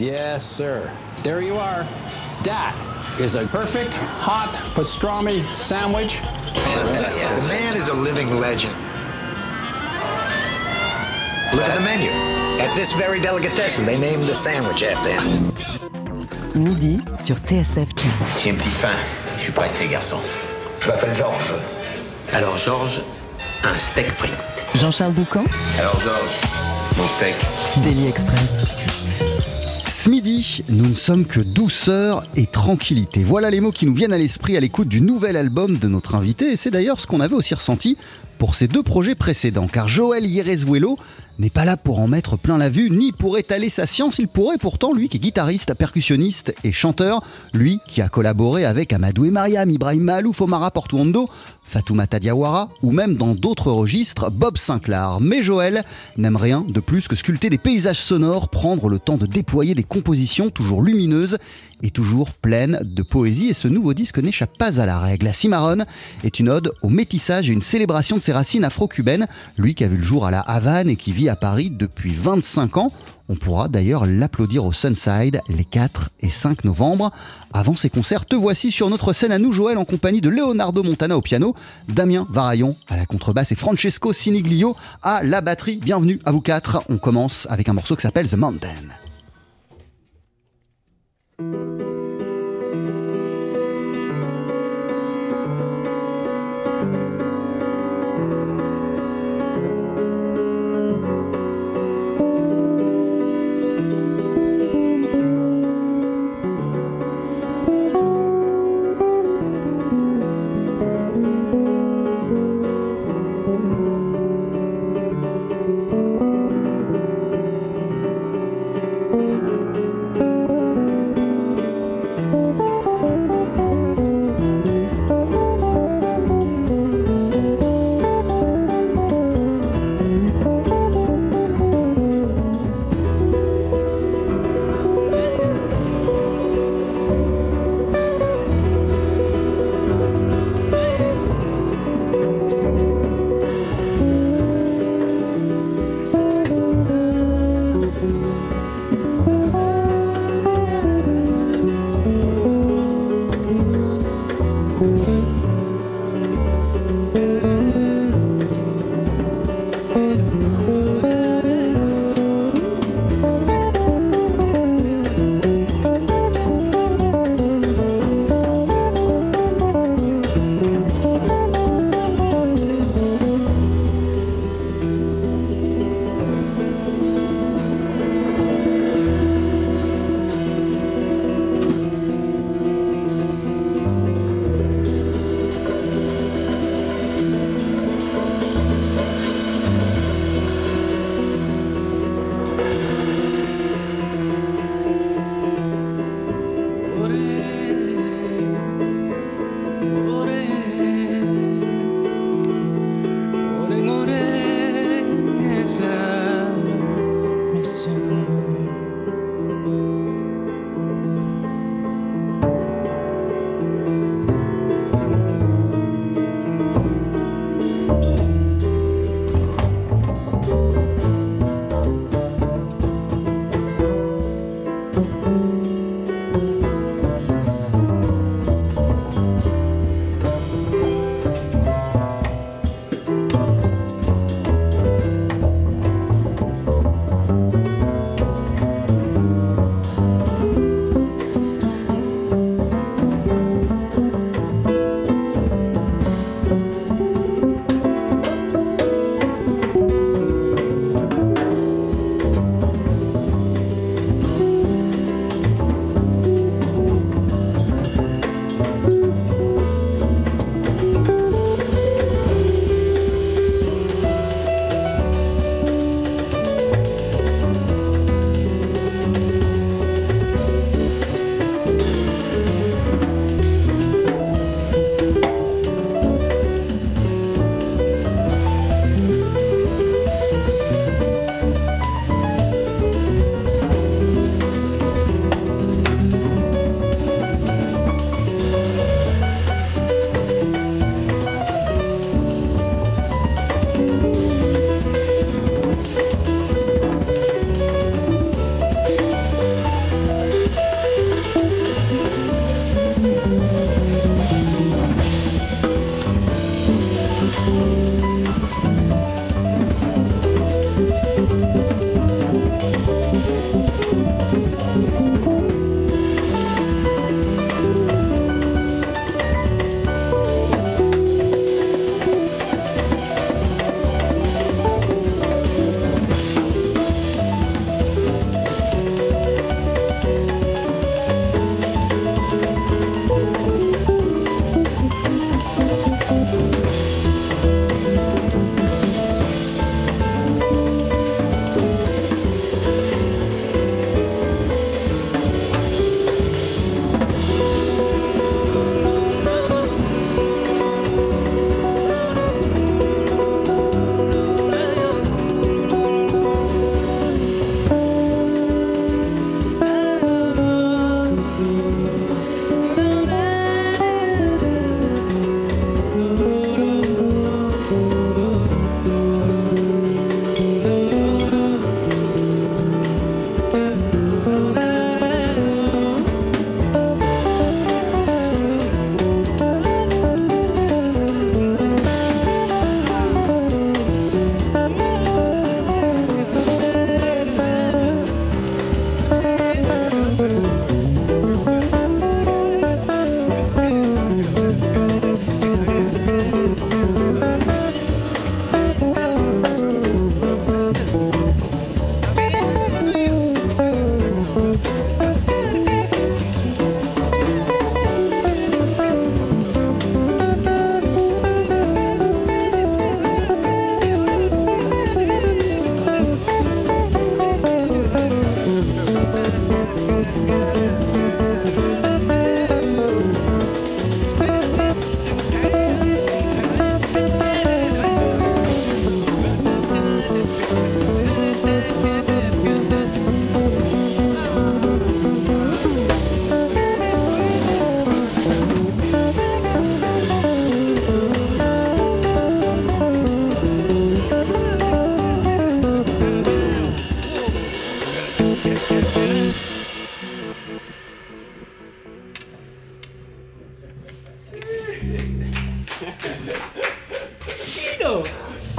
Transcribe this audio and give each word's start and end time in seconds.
Yes, 0.00 0.42
sir. 0.46 0.90
There 1.22 1.42
you 1.42 1.56
are. 1.58 1.86
That 2.44 2.74
is 3.20 3.34
a 3.34 3.46
perfect 3.48 3.92
hot 3.92 4.48
pastrami 4.74 5.42
sandwich. 5.52 6.16
Fantastic. 6.16 7.22
The 7.42 7.48
man 7.48 7.76
is 7.76 7.88
a 7.88 7.92
living 7.92 8.40
legend. 8.40 8.72
Look 11.52 11.68
at 11.68 11.74
the 11.74 11.84
menu. 11.84 12.08
At 12.62 12.74
this 12.74 12.92
very 12.92 13.20
delicatessen, 13.20 13.84
they 13.84 13.98
named 13.98 14.26
the 14.26 14.34
sandwich 14.34 14.82
after 14.82 15.10
him. 15.12 15.52
Midi 16.54 17.00
sur 17.18 17.36
TSF 17.36 17.94
Jazz. 17.94 18.42
J'ai 18.42 18.50
une 18.50 18.56
petite 18.56 18.72
faim. 18.80 18.96
Je 19.36 19.42
suis 19.42 19.52
pressé, 19.52 19.86
garçon. 19.86 20.16
Je 20.80 20.88
m'appelle 20.88 21.14
Georges. 21.14 21.60
Alors, 22.32 22.56
Georges, 22.56 23.02
un 23.64 23.78
steak 23.78 24.10
frit. 24.12 24.30
Jean-Charles 24.76 25.12
Doucan, 25.12 25.44
Alors, 25.78 26.00
Georges, 26.00 26.40
mon 26.96 27.06
steak. 27.06 27.34
Daily 27.82 28.08
Express. 28.08 28.64
Ce 30.02 30.08
midi, 30.08 30.64
nous 30.70 30.88
ne 30.88 30.94
sommes 30.94 31.26
que 31.26 31.40
douceur 31.40 32.24
et 32.34 32.46
tranquillité. 32.46 33.22
Voilà 33.22 33.50
les 33.50 33.60
mots 33.60 33.70
qui 33.70 33.84
nous 33.84 33.94
viennent 33.94 34.14
à 34.14 34.16
l'esprit 34.16 34.56
à 34.56 34.60
l'écoute 34.60 34.88
du 34.88 35.02
nouvel 35.02 35.36
album 35.36 35.76
de 35.76 35.88
notre 35.88 36.14
invité. 36.14 36.52
Et 36.52 36.56
c'est 36.56 36.70
d'ailleurs 36.70 36.98
ce 36.98 37.06
qu'on 37.06 37.20
avait 37.20 37.34
aussi 37.34 37.54
ressenti 37.54 37.98
pour 38.38 38.54
ses 38.54 38.66
deux 38.66 38.82
projets 38.82 39.14
précédents. 39.14 39.66
Car 39.66 39.88
Joël 39.88 40.24
Yerezuelo 40.24 40.96
n'est 41.40 41.50
pas 41.50 41.64
là 41.64 41.78
pour 41.78 42.00
en 42.00 42.06
mettre 42.06 42.36
plein 42.36 42.58
la 42.58 42.68
vue, 42.68 42.90
ni 42.90 43.12
pour 43.12 43.38
étaler 43.38 43.70
sa 43.70 43.86
science. 43.86 44.18
Il 44.18 44.28
pourrait 44.28 44.58
pourtant, 44.58 44.92
lui 44.92 45.08
qui 45.08 45.16
est 45.16 45.20
guitariste, 45.20 45.72
percussionniste 45.74 46.54
et 46.64 46.72
chanteur, 46.72 47.22
lui 47.54 47.78
qui 47.86 48.02
a 48.02 48.10
collaboré 48.10 48.66
avec 48.66 48.92
Amadou 48.92 49.24
et 49.24 49.30
Mariam, 49.30 49.70
Ibrahim 49.70 50.02
Malouf, 50.02 50.42
Omara 50.42 50.70
Portuondo, 50.70 51.30
Fatoumata 51.64 52.18
Diawara 52.18 52.68
ou 52.82 52.90
même 52.90 53.14
dans 53.14 53.34
d'autres 53.34 53.70
registres, 53.70 54.30
Bob 54.30 54.58
Sinclair. 54.58 55.18
Mais 55.20 55.42
Joël 55.42 55.84
n'aime 56.18 56.36
rien 56.36 56.62
de 56.68 56.80
plus 56.80 57.08
que 57.08 57.16
sculpter 57.16 57.48
des 57.48 57.58
paysages 57.58 58.00
sonores, 58.00 58.48
prendre 58.50 58.90
le 58.90 58.98
temps 58.98 59.16
de 59.16 59.26
déployer 59.26 59.74
des 59.74 59.82
compositions 59.82 60.50
toujours 60.50 60.82
lumineuses 60.82 61.38
et 61.82 61.90
toujours 61.90 62.32
pleines 62.32 62.80
de 62.82 63.02
poésie. 63.02 63.48
Et 63.48 63.54
ce 63.54 63.68
nouveau 63.68 63.94
disque 63.94 64.18
n'échappe 64.18 64.56
pas 64.56 64.80
à 64.80 64.86
la 64.86 64.98
règle. 64.98 65.26
La 65.26 65.32
Cimarron 65.32 65.84
est 66.24 66.40
une 66.40 66.48
ode 66.48 66.72
au 66.82 66.88
métissage 66.88 67.50
et 67.50 67.52
une 67.52 67.62
célébration 67.62 68.16
de 68.16 68.22
ses 68.22 68.32
racines 68.32 68.64
afro-cubaines. 68.64 69.26
Lui 69.58 69.74
qui 69.74 69.84
a 69.84 69.88
vu 69.88 69.96
le 69.96 70.02
jour 70.02 70.26
à 70.26 70.30
la 70.30 70.40
Havane 70.40 70.88
et 70.88 70.96
qui 70.96 71.12
vit 71.12 71.28
à 71.28 71.36
Paris 71.36 71.70
depuis 71.70 72.12
25 72.14 72.76
ans. 72.76 72.92
On 73.28 73.36
pourra 73.36 73.68
d'ailleurs 73.68 74.06
l'applaudir 74.06 74.64
au 74.64 74.72
Sunside 74.72 75.40
les 75.48 75.64
4 75.64 76.10
et 76.20 76.30
5 76.30 76.64
novembre. 76.64 77.12
Avant 77.52 77.76
ses 77.76 77.88
concerts, 77.88 78.26
te 78.26 78.34
voici 78.34 78.72
sur 78.72 78.90
notre 78.90 79.12
scène 79.12 79.30
à 79.30 79.38
nous, 79.38 79.52
Joël, 79.52 79.78
en 79.78 79.84
compagnie 79.84 80.20
de 80.20 80.28
Leonardo 80.28 80.82
Montana 80.82 81.16
au 81.16 81.20
piano, 81.20 81.54
Damien 81.88 82.26
Varaillon 82.28 82.74
à 82.88 82.96
la 82.96 83.06
contrebasse 83.06 83.52
et 83.52 83.56
Francesco 83.56 84.12
Siniglio 84.12 84.76
à 85.02 85.22
la 85.22 85.42
batterie. 85.42 85.76
Bienvenue 85.76 86.18
à 86.24 86.32
vous 86.32 86.40
quatre. 86.40 86.82
On 86.88 86.98
commence 86.98 87.46
avec 87.50 87.68
un 87.68 87.72
morceau 87.72 87.94
qui 87.94 88.02
s'appelle 88.02 88.28
The 88.28 88.34
Mountain. 88.34 88.66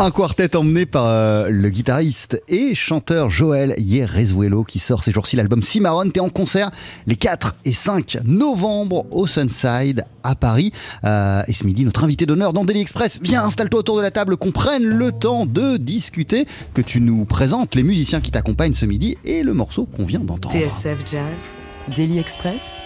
Un 0.01 0.09
quartet 0.09 0.55
emmené 0.55 0.87
par 0.87 1.05
euh, 1.05 1.49
le 1.51 1.69
guitariste 1.69 2.41
et 2.47 2.73
chanteur 2.73 3.29
Joël 3.29 3.75
Yerrezuelo 3.77 4.63
qui 4.63 4.79
sort 4.79 5.03
ces 5.03 5.11
jours-ci 5.11 5.35
l'album 5.35 5.61
Cimarron. 5.61 6.09
T'es 6.09 6.19
en 6.19 6.29
concert 6.29 6.71
les 7.05 7.15
4 7.15 7.57
et 7.65 7.71
5 7.71 8.17
novembre 8.25 9.05
au 9.11 9.27
Sunside 9.27 10.05
à 10.23 10.33
Paris. 10.33 10.71
Euh, 11.03 11.43
et 11.47 11.53
ce 11.53 11.65
midi, 11.65 11.85
notre 11.85 12.03
invité 12.03 12.25
d'honneur 12.25 12.51
dans 12.51 12.65
Daily 12.65 12.81
Express. 12.81 13.19
Viens, 13.21 13.43
installe-toi 13.43 13.81
autour 13.81 13.97
de 13.97 14.01
la 14.01 14.09
table, 14.09 14.37
qu'on 14.37 14.49
prenne 14.49 14.85
le 14.85 15.11
temps 15.11 15.45
de 15.45 15.77
discuter, 15.77 16.47
que 16.73 16.81
tu 16.81 16.99
nous 16.99 17.25
présentes 17.25 17.75
les 17.75 17.83
musiciens 17.83 18.21
qui 18.21 18.31
t'accompagnent 18.31 18.73
ce 18.73 18.87
midi 18.87 19.19
et 19.23 19.43
le 19.43 19.53
morceau 19.53 19.85
qu'on 19.85 20.05
vient 20.05 20.21
d'entendre. 20.21 20.55
TSF 20.55 20.97
Jazz, 21.05 21.53
Daily 21.95 22.17
Express, 22.17 22.77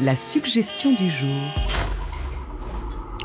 la 0.00 0.16
suggestion 0.16 0.94
du 0.94 1.10
jour. 1.10 1.99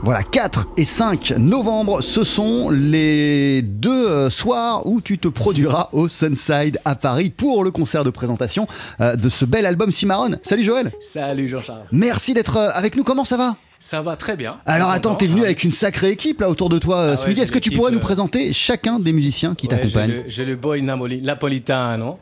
Voilà, 0.06 0.22
4 0.22 0.68
et 0.78 0.84
5 0.86 1.31
novembre, 1.40 2.02
ce 2.02 2.24
sont 2.24 2.69
les 2.69 3.63
deux 3.63 4.07
euh, 4.07 4.30
soirs 4.30 4.86
où 4.86 5.02
tu 5.02 5.18
te 5.18 5.28
produiras 5.28 5.90
au 5.94 6.07
Sunside 6.07 6.80
à 6.86 6.94
Paris 6.94 7.31
pour 7.31 7.63
le 7.63 7.72
concert 7.72 8.04
de 8.04 8.12
présentation 8.12 8.68
euh, 9.02 9.16
de 9.16 9.30
ce 9.30 9.46
bel 9.46 9.66
album 9.66 9.90
Cimarron. 9.92 10.36
Salut 10.44 10.63
Joël 10.63 10.92
Salut 11.02 11.48
Jean-Charles. 11.48 11.86
Merci 11.92 12.36
d'être 12.36 12.57
euh, 12.57 12.69
avec 12.75 12.96
nous, 12.96 13.04
comment 13.04 13.25
ça 13.25 13.36
va? 13.36 13.56
Ça 13.80 14.04
va 14.04 14.16
très 14.16 14.36
bien. 14.38 14.57
Alors 14.68 14.92
attends, 14.92 15.16
t'es 15.16 15.25
venu 15.25 15.44
avec 15.44 15.63
une 15.63 15.72
sacrée 15.72 16.12
équipe 16.12 16.40
là 16.42 16.50
autour 16.52 16.69
de 16.69 16.78
toi 16.78 17.02
Ah 17.13 17.18
ce 17.18 17.24
ouais, 17.24 17.30
midi. 17.30 17.42
Est-ce 17.42 17.52
que 17.52 17.57
tu 17.60 17.72
pourrais 17.72 17.92
nous 17.92 18.00
présenter 18.00 18.54
chacun 18.54 19.00
des 19.00 19.12
musiciens 19.12 19.56
qui 19.56 19.68
Ouais, 19.68 19.75
t'accompagnent? 19.75 20.24
J'ai 20.28 20.46
le, 20.46 20.56
boy 20.56 20.84
Napoli- 20.84 21.22
Napolitano, 21.24 22.19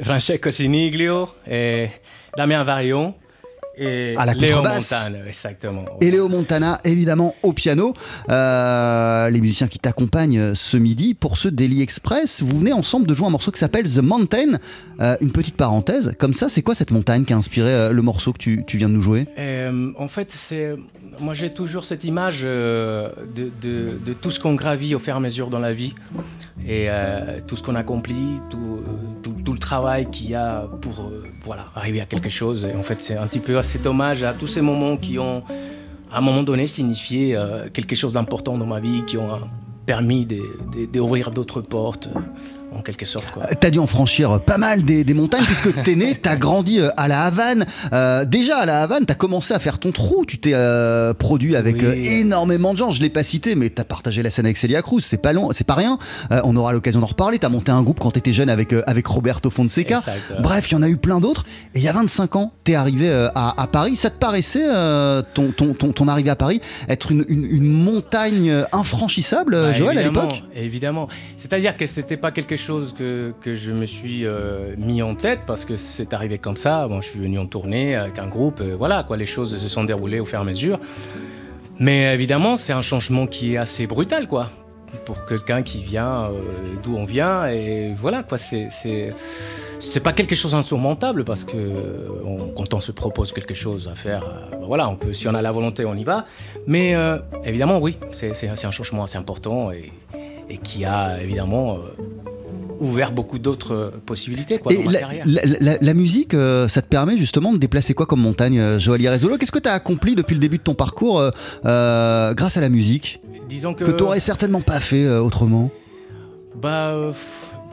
Francesco 0.00 0.50
Siniglio, 0.50 1.28
et 1.48 1.88
Damien 2.36 2.64
Varion 2.64 3.14
et 3.76 4.14
À 4.18 4.26
la 4.26 4.34
Léo. 4.34 4.56
Montane, 4.62 5.18
exactement. 5.26 5.84
Et 6.00 6.10
Léo 6.10 6.28
Montana, 6.28 6.80
évidemment, 6.84 7.34
au 7.42 7.52
piano. 7.52 7.94
Euh, 8.28 9.30
les 9.30 9.40
musiciens 9.40 9.68
qui 9.68 9.78
t'accompagnent 9.78 10.38
euh, 10.38 10.54
ce 10.54 10.76
midi 10.76 11.14
pour 11.14 11.38
ce 11.38 11.48
Daily 11.48 11.82
Express. 11.82 12.42
Vous 12.42 12.58
venez 12.58 12.72
ensemble 12.72 13.06
de 13.06 13.14
jouer 13.14 13.26
un 13.26 13.30
morceau 13.30 13.50
qui 13.50 13.58
s'appelle 13.58 13.84
The 13.88 13.98
Mountain. 13.98 14.58
Euh, 15.00 15.16
une 15.20 15.32
petite 15.32 15.56
parenthèse, 15.56 16.14
comme 16.18 16.34
ça, 16.34 16.48
c'est 16.48 16.62
quoi 16.62 16.74
cette 16.74 16.90
montagne 16.90 17.24
qui 17.24 17.32
a 17.32 17.36
inspiré 17.36 17.92
le 17.92 18.02
morceau 18.02 18.32
que 18.32 18.38
tu, 18.38 18.64
tu 18.66 18.76
viens 18.76 18.88
de 18.88 18.94
nous 18.94 19.02
jouer? 19.02 19.26
Euh, 19.38 19.92
en 19.98 20.08
fait, 20.08 20.28
c'est 20.32 20.74
moi 21.20 21.34
j'ai 21.34 21.52
toujours 21.52 21.84
cette 21.84 22.04
image 22.04 22.42
de, 22.42 23.10
de- 23.36 23.98
de 24.04 24.12
tout 24.14 24.30
ce 24.30 24.40
qu'on 24.40 24.54
gravit 24.54 24.94
au 24.94 24.98
fur 24.98 25.14
et 25.14 25.16
à 25.16 25.20
mesure 25.20 25.48
dans 25.50 25.58
la 25.58 25.72
vie 25.72 25.94
et 26.66 26.88
tout 27.46 27.56
ce 27.56 27.62
qu'on 27.62 27.74
accomplit, 27.74 28.38
tout, 28.50 28.80
tout- 29.22 29.34
tout 29.44 29.52
le 29.52 29.58
travail 29.58 30.06
qu'il 30.10 30.30
y 30.30 30.34
a 30.34 30.66
pour 30.80 31.10
voilà, 31.44 31.64
arriver 31.74 32.00
à 32.00 32.06
quelque 32.06 32.28
chose. 32.28 32.64
Et 32.70 32.76
en 32.76 32.82
fait, 32.82 33.02
c'est 33.02 33.16
un 33.16 33.26
petit 33.26 33.40
peu 33.40 33.58
cet 33.62 33.86
hommage 33.86 34.22
à 34.22 34.32
tous 34.32 34.46
ces 34.46 34.60
moments 34.60 34.96
qui 34.96 35.18
ont, 35.18 35.42
à 36.10 36.18
un 36.18 36.20
moment 36.20 36.42
donné, 36.42 36.66
signifié 36.66 37.36
euh, 37.36 37.68
quelque 37.72 37.96
chose 37.96 38.14
d'important 38.14 38.56
dans 38.56 38.66
ma 38.66 38.80
vie, 38.80 39.04
qui 39.06 39.16
ont 39.16 39.32
euh, 39.32 39.38
permis 39.86 40.26
d'ouvrir 40.92 41.30
d'autres 41.30 41.60
portes, 41.60 42.08
euh, 42.14 42.20
en 42.76 42.82
quelque 42.82 43.06
sorte. 43.06 43.26
T'as 43.60 43.70
dû 43.70 43.78
en 43.78 43.86
franchir 43.86 44.40
pas 44.40 44.58
mal 44.58 44.82
des, 44.82 45.04
des 45.04 45.14
montagnes 45.14 45.44
puisque 45.44 45.82
t'es 45.84 45.94
né, 45.96 46.14
t'as 46.14 46.36
grandi 46.36 46.80
euh, 46.80 46.90
à 46.96 47.08
la 47.08 47.24
Havane. 47.24 47.66
Euh, 47.92 48.24
déjà 48.24 48.58
à 48.58 48.66
la 48.66 48.82
Havane, 48.82 49.04
t'as 49.06 49.14
commencé 49.14 49.54
à 49.54 49.58
faire 49.58 49.78
ton 49.78 49.92
trou. 49.92 50.24
Tu 50.26 50.38
t'es 50.38 50.52
euh, 50.54 51.14
produit 51.14 51.56
avec 51.56 51.76
Oui. 51.76 51.84
euh, 51.84 51.94
énormément 51.94 52.72
de 52.72 52.78
gens. 52.78 52.90
Je 52.90 53.02
l'ai 53.02 53.10
pas 53.10 53.22
cité, 53.22 53.54
mais 53.54 53.70
t'as 53.70 53.84
partagé 53.84 54.22
la 54.22 54.30
scène 54.30 54.46
avec 54.46 54.56
Celia 54.56 54.82
Cruz. 54.82 55.00
C'est 55.02 55.20
pas 55.20 55.32
long, 55.32 55.50
c'est 55.52 55.64
pas 55.66 55.74
rien. 55.74 55.98
On 56.30 56.56
aura 56.56 56.72
l'occasion 56.72 57.00
d'en 57.00 57.06
reparler. 57.06 57.38
T'as 57.38 57.48
monté 57.48 57.72
un 57.72 57.82
groupe 57.82 58.00
quand 58.00 58.10
t'étais 58.12 58.32
jeune 58.32 58.48
avec 58.48 58.74
avec 58.86 59.06
Roberto 59.06 59.50
Fonseca. 59.50 59.98
Exact. 59.98 60.40
Bref, 60.40 60.70
il 60.70 60.74
y 60.74 60.76
en 60.76 60.82
a 60.82 60.88
eu 60.88 60.96
plein 60.96 61.20
d'autres. 61.20 61.44
Et 61.74 61.78
il 61.78 61.84
y 61.84 61.88
a 61.88 61.92
25 61.92 62.36
ans, 62.36 62.52
t'es 62.64 62.74
arrivé 62.74 63.10
à, 63.34 63.60
à 63.60 63.66
Paris. 63.66 63.96
Ça 63.96 64.10
te 64.10 64.18
paraissait 64.18 64.64
ton, 65.34 65.50
ton, 65.52 65.74
ton, 65.74 65.92
ton 65.92 66.08
arrivée 66.08 66.30
à 66.30 66.36
Paris 66.36 66.60
être 66.88 67.10
une, 67.12 67.24
une- 67.28 67.44
une 67.44 67.68
montagne 67.72 68.64
infranchissable, 68.72 69.52
Bah, 69.52 69.72
Joël, 69.72 69.98
à 69.98 70.02
l'époque? 70.02 70.42
Évidemment. 70.54 71.08
C'est-à-dire 71.36 71.76
que 71.76 71.86
c'était 71.86 72.16
pas 72.16 72.30
quelque 72.30 72.56
chose 72.56 72.61
que, 72.66 73.34
que 73.40 73.56
je 73.56 73.72
me 73.72 73.86
suis 73.86 74.24
euh, 74.24 74.74
mis 74.76 75.02
en 75.02 75.14
tête 75.14 75.40
parce 75.46 75.64
que 75.64 75.76
c'est 75.76 76.12
arrivé 76.12 76.38
comme 76.38 76.56
ça. 76.56 76.86
Bon, 76.86 77.00
je 77.00 77.08
suis 77.08 77.18
venu 77.18 77.38
en 77.38 77.46
tournée 77.46 77.96
avec 77.96 78.18
un 78.18 78.28
groupe. 78.28 78.60
euh, 78.60 78.76
voilà, 78.76 79.02
quoi, 79.02 79.16
les 79.16 79.26
choses 79.26 79.56
se 79.56 79.68
sont 79.68 79.84
déroulées 79.84 80.20
au 80.20 80.24
fur 80.24 80.38
et 80.38 80.42
à 80.42 80.44
mesure. 80.44 80.78
Mais 81.78 82.14
évidemment, 82.14 82.56
c'est 82.56 82.72
un 82.72 82.82
changement 82.82 83.26
qui 83.26 83.54
est 83.54 83.56
assez 83.56 83.86
brutal, 83.86 84.28
quoi. 84.28 84.50
Pour 85.04 85.26
quelqu'un 85.26 85.62
qui 85.62 85.82
vient 85.82 86.24
euh, 86.24 86.30
d'où 86.82 86.96
on 86.96 87.04
vient. 87.04 87.46
Et 87.48 87.94
voilà, 87.98 88.22
quoi, 88.22 88.38
c'est. 88.38 88.68
c'est 88.70 90.00
pas 90.00 90.12
quelque 90.12 90.36
chose 90.36 90.52
d'insurmontable 90.52 91.24
parce 91.24 91.44
que 91.44 91.56
quand 92.56 92.72
on 92.74 92.80
se 92.80 92.92
propose 92.92 93.32
quelque 93.32 93.54
chose 93.54 93.88
à 93.88 93.96
faire, 93.96 94.24
ben 94.50 94.66
voilà, 94.66 94.88
on 94.88 94.94
peut, 94.96 95.12
si 95.12 95.26
on 95.26 95.34
a 95.34 95.42
la 95.42 95.50
volonté, 95.50 95.84
on 95.84 95.94
y 95.94 96.04
va. 96.04 96.26
Mais 96.66 96.94
évidemment, 97.44 97.78
oui, 97.80 97.98
c'est 98.12 98.48
un 98.48 98.70
changement 98.70 99.02
assez 99.02 99.18
important 99.18 99.72
et, 99.72 99.90
et 100.48 100.58
qui 100.58 100.84
a 100.84 101.20
évidemment 101.20 101.78
ouvert 102.82 103.12
beaucoup 103.12 103.38
d'autres 103.38 103.74
euh, 103.74 103.90
possibilités 104.04 104.58
quoi, 104.58 104.72
Et 104.72 104.76
dans 104.76 104.84
ma 104.86 104.92
la, 104.92 104.98
carrière. 105.00 105.24
la- 105.26 105.58
la- 105.60 105.78
la 105.80 105.94
musique, 105.94 106.34
euh, 106.34 106.68
ça 106.68 106.82
te 106.82 106.88
permet 106.88 107.16
justement 107.16 107.52
de 107.52 107.58
déplacer 107.58 107.94
quoi 107.94 108.06
comme 108.06 108.20
montagne, 108.20 108.58
euh, 108.58 108.78
Joël 108.78 109.00
Irezolo 109.02 109.38
Qu'est-ce 109.38 109.52
que 109.52 109.58
tu 109.58 109.68
as 109.68 109.72
accompli 109.74 110.14
depuis 110.14 110.34
le 110.34 110.40
début 110.40 110.58
de 110.58 110.62
ton 110.62 110.74
parcours 110.74 111.20
euh, 111.64 112.34
grâce 112.34 112.56
à 112.56 112.60
la 112.60 112.68
musique? 112.68 113.20
Disons 113.48 113.74
que, 113.74 113.84
que 113.84 113.90
tu 113.90 114.20
certainement 114.20 114.60
pas 114.60 114.80
fait 114.80 115.08
autrement. 115.08 115.70
Bah, 116.60 117.12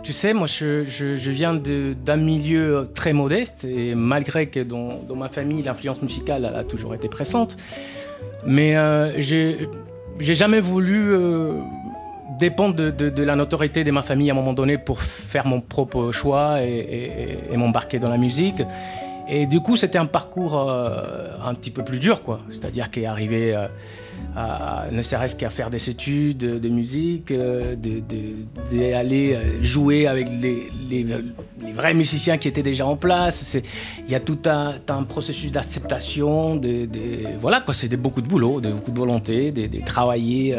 tu 0.03 0.13
sais, 0.13 0.33
moi 0.33 0.47
je, 0.47 0.83
je- 0.85 1.15
je 1.15 1.29
viens 1.31 1.53
d'un 1.53 2.15
milieu 2.17 2.87
très 2.93 3.13
modeste 3.13 3.65
et 3.65 3.95
malgré 3.95 4.47
que 4.47 4.61
dans, 4.61 5.01
dans 5.07 5.15
ma 5.15 5.29
famille 5.29 5.61
l'influence 5.61 6.01
musicale 6.01 6.47
elle 6.49 6.55
a 6.59 6.63
toujours 6.63 6.93
été 6.95 7.07
présente, 7.09 7.57
mais 8.45 8.75
euh, 8.77 9.19
j'ai 9.21 9.67
j'ai 10.19 10.33
jamais 10.33 10.59
voulu 10.59 11.11
euh, 11.13 11.51
dépendre 12.39 12.75
de, 12.75 12.89
de- 12.89 13.23
la 13.23 13.35
notoriété 13.35 13.83
de 13.83 13.91
ma 13.91 14.01
famille 14.01 14.29
à 14.29 14.33
un 14.33 14.35
moment 14.35 14.53
donné 14.53 14.77
pour 14.77 15.01
faire 15.01 15.45
mon 15.45 15.61
propre 15.61 16.11
choix 16.11 16.61
et 16.61 17.55
m'embarquer 17.55 17.99
dans 17.99 18.09
la 18.09 18.17
musique. 18.17 18.61
Et 19.31 19.45
du 19.45 19.59
coup, 19.59 19.75
c'était 19.75 19.99
un 19.99 20.07
parcours 20.07 20.57
euh, 20.57 21.27
un 21.45 21.53
petit 21.53 21.69
peu 21.69 21.83
plus 21.83 21.99
dur, 21.99 22.21
quoi. 22.21 22.39
C'est-à-dire 22.49 22.89
qu'arriver 22.89 23.55
euh, 23.55 23.67
à, 24.35 24.85
ne 24.91 25.03
serait-ce 25.03 25.35
qu'à 25.35 25.51
faire 25.51 25.69
des 25.69 25.87
études 25.87 26.39
de 26.39 26.69
musique, 26.69 27.29
euh, 27.29 27.75
de- 27.75 27.99
de- 27.99 28.75
d'aller 28.75 29.35
euh, 29.35 29.61
jouer 29.61 30.07
avec 30.07 30.27
les, 30.31 31.05
vrais 31.75 31.93
musiciens 31.93 32.39
qui 32.39 32.47
étaient 32.47 32.63
déjà 32.63 32.87
en 32.87 32.95
place. 32.95 33.55
Il 34.07 34.11
y 34.11 34.15
a 34.15 34.19
tout 34.19 34.39
un, 34.47 35.03
processus 35.03 35.51
d'acceptation, 35.51 36.59
voilà 37.39 37.61
quoi, 37.61 37.75
c'est 37.75 37.95
beaucoup 37.95 38.21
de 38.21 38.27
boulot, 38.27 38.59
de, 38.59 38.71
beaucoup 38.71 38.91
de 38.91 38.97
volonté, 38.99 39.51
de, 39.51 39.85
travailler 39.85 40.55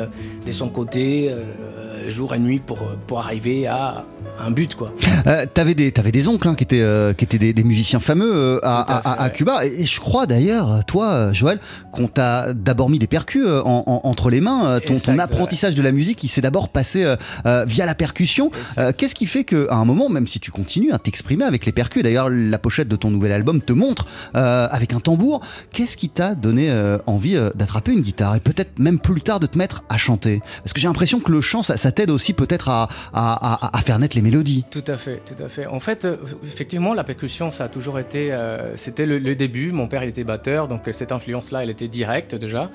de 0.47 0.53
son 0.53 0.69
côté 0.69 1.31
jour 2.11 2.35
et 2.35 2.39
nuit 2.39 2.59
pour, 2.65 2.79
pour 3.07 3.21
arriver 3.21 3.67
à 3.67 4.05
un 4.39 4.51
but, 4.51 4.75
quoi. 4.75 4.93
Euh, 5.27 5.45
T'avais 5.53 5.75
des, 5.75 5.93
t'avais 5.93 6.13
des 6.13 6.29
oncles 6.29 6.49
hein, 6.49 6.55
qui 6.55 6.65
étaient, 6.65 6.81
euh, 6.81 7.13
qui 7.13 7.25
étaient 7.25 7.39
des, 7.39 7.53
des 7.53 7.65
musiciens 7.65 8.01
fameux 8.01 8.31
euh, 8.33 8.61
à, 8.63 8.85
Tout 8.87 8.93
à 8.93 8.97
à- 8.97 8.99
à- 8.99 9.03
fait, 9.17 9.21
à 9.21 9.25
ouais. 9.25 9.33
Cuba. 9.33 9.67
Et, 9.67 9.83
et 9.83 9.87
je 9.87 10.01
crois 10.01 10.27
d'ailleurs, 10.27 10.85
toi, 10.87 11.07
euh, 11.11 11.33
Joël, 11.33 11.59
qu'on 11.93 12.09
t'a 12.09 12.53
d'abord 12.55 12.89
mis 12.91 12.99
des 12.99 13.07
percus 13.07 13.45
euh, 13.47 13.61
en- 13.65 13.85
en- 13.87 14.01
entre 14.09 14.31
les 14.31 14.41
mains. 14.41 14.67
Euh, 14.67 14.79
Ton, 14.81 14.89
ton 14.89 14.95
Exact, 14.95 15.13
ouais. 15.15 15.21
apprentissage 15.21 15.75
de 15.75 15.83
la 15.83 15.93
musique, 15.93 16.23
il 16.25 16.29
s'est 16.29 16.41
d'abord 16.41 16.69
passé 16.69 17.05
euh, 17.05 17.17
euh, 17.47 17.65
via 17.67 17.87
la 17.87 17.95
percussion. 17.95 18.51
Euh, 18.79 18.93
Qu'est-ce 18.97 19.15
qui 19.15 19.27
fait 19.27 19.45
qu'à 19.45 19.57
un 19.71 19.85
moment, 19.85 20.09
même 20.09 20.27
si 20.27 20.41
tu 20.41 20.51
continues 20.51 20.93
à 20.93 20.99
t'exprimer 20.99 21.45
avec 21.45 21.67
les 21.67 21.73
percus, 21.73 22.03
d'ailleurs 22.03 22.29
la 22.31 22.59
pochette 22.59 22.89
de 22.89 22.97
ton 22.97 23.11
nouvel 23.11 23.33
album 23.33 23.61
te 23.61 23.73
montre 23.73 24.07
euh, 24.37 24.69
avec 24.71 24.93
un 24.95 25.01
tambour, 25.01 25.41
qu'est-ce 25.73 25.97
qui 25.97 26.09
t'a 26.09 26.35
donné 26.35 26.71
euh, 26.71 26.99
envie 27.07 27.37
euh, 27.37 27.51
d'attraper 27.55 27.93
une 27.93 28.01
guitare 28.01 28.37
et 28.37 28.41
peut-être 28.41 28.79
même 28.79 28.99
plus 28.99 29.21
tard 29.23 29.41
de 29.41 29.47
te 29.47 29.57
mettre 29.59 29.83
à 29.89 29.99
chanter? 29.99 30.41
Parce 30.65 30.73
que 30.73 30.81
j'ai 30.81 30.87
l'impression 30.89 31.21
que 31.21 31.31
le 31.33 31.41
chant, 31.41 31.63
ça, 31.63 31.77
ça 31.77 31.93
t'aide 32.01 32.11
aussi 32.11 32.33
peut-être 32.33 32.71
à, 32.71 33.83
faire 33.85 33.99
naître 33.99 34.17
les 34.17 34.23
mélodies. 34.23 34.65
Tout 34.71 34.85
à 34.87 34.97
fait, 34.97 35.21
tout 35.27 35.43
à 35.43 35.49
fait. 35.51 35.67
En 35.67 35.81
fait, 35.81 36.07
euh, 36.07 36.17
effectivement, 36.45 36.95
la 36.95 37.05
percussion, 37.05 37.51
ça 37.51 37.65
a 37.65 37.69
toujours 37.69 37.99
été, 37.99 38.33
euh, 38.33 38.75
c'était 38.79 39.05
le, 39.05 39.19
le 39.19 39.35
début. 39.35 39.71
Mon 39.71 39.87
père, 39.87 40.03
il 40.03 40.09
était 40.09 40.25
batteur, 40.25 40.67
donc 40.67 40.89
euh, 40.89 40.93
cette 40.93 41.13
influence-là, 41.13 41.63
elle 41.63 41.71
était 41.71 41.89
directe 41.89 42.35
déjà. 42.35 42.71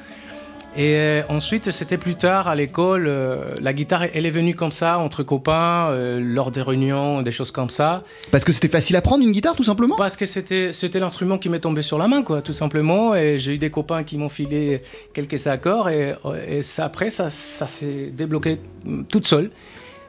Et 0.78 0.96
euh, 0.96 1.22
ensuite, 1.30 1.72
c'était 1.72 1.98
plus 1.98 2.16
tard 2.16 2.50
à 2.50 2.56
l'école. 2.56 3.08
euh, 3.08 3.56
la 3.62 3.72
guitare, 3.72 4.04
elle 4.14 4.26
est 4.26 4.32
venue 4.32 4.56
comme 4.56 4.74
ça, 4.74 4.98
entre 4.98 5.24
copains, 5.24 5.88
euh, 5.90 6.20
lors 6.22 6.52
des 6.52 6.62
réunions, 6.62 7.22
des 7.22 7.32
choses 7.32 7.52
comme 7.52 7.70
ça. 7.70 8.04
Parce 8.30 8.44
que 8.44 8.52
c'était 8.52 8.68
facile 8.68 8.98
à 8.98 9.02
prendre 9.02 9.24
une 9.24 9.32
guitare 9.32 9.56
tout 9.56 9.64
simplement? 9.64 9.96
Parce 9.96 10.18
que 10.18 10.26
c'était, 10.26 10.74
c'était 10.74 11.00
l'instrument 11.00 11.38
qui 11.38 11.48
m'est 11.48 11.62
tombé 11.62 11.82
sur 11.82 11.98
la 11.98 12.10
main, 12.10 12.24
quoi, 12.24 12.42
tout 12.42 12.52
simplement. 12.52 13.16
Et 13.16 13.40
j'ai 13.40 13.54
eu 13.54 13.58
des 13.58 13.70
copains 13.70 14.04
qui 14.04 14.18
m'ont 14.18 14.28
filé 14.28 14.82
quelques 15.14 15.48
accords. 15.48 15.88
Et, 15.88 16.16
et 16.48 16.62
ça, 16.62 16.86
après, 16.86 17.10
ça, 17.10 17.30
ça 17.30 17.68
s'est 17.68 18.12
débloqué 18.14 18.60
mm, 18.84 19.04
toute 19.06 19.28
seule. 19.28 19.52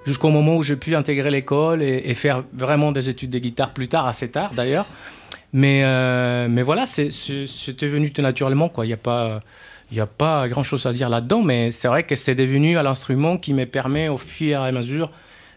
Jusqu'au 0.05 0.31
moment 0.31 0.57
où 0.57 0.63
j'ai 0.63 0.77
pu 0.77 0.97
intégrer 0.97 1.31
l'école 1.31 1.83
et, 1.83 2.03
et 2.07 2.15
faire 2.15 2.45
vraiment 2.53 2.91
des 2.91 3.09
études 3.09 3.31
de 3.31 3.39
guitare 3.39 3.73
plus 3.73 3.89
tard, 3.89 4.07
assez 4.07 4.31
tard 4.31 4.53
d'ailleurs. 4.55 4.87
Mais, 5.53 5.83
euh, 5.85 6.49
mais 6.51 6.63
voilà, 6.63 6.87
c'était 6.87 7.87
venu 7.87 8.13
tout 8.13 8.21
naturellement, 8.21 8.69
quoi. 8.69 8.85
Il 8.85 8.89
n'y 8.89 8.95
a 8.95 8.99
pas. 8.99 9.41
Il 9.91 9.95
n'y 9.95 10.01
a 10.01 10.07
pas 10.07 10.49
grand-chose 10.49 10.85
à 10.87 10.93
dire 10.93 11.09
là-dedans, 11.09 11.43
mais 11.43 11.71
c'est 11.71 11.89
vrai 11.89 12.03
que 12.03 12.17
c'est 12.17 12.35
devenu 12.35 12.75
l'instrument 12.75 13.37
qui 13.39 13.55
me 13.55 13.67
permet 13.67 14.09
au 14.09 14.19
fur 14.19 14.51
et 14.65 14.69
à 14.69 14.73
mesure 14.73 15.11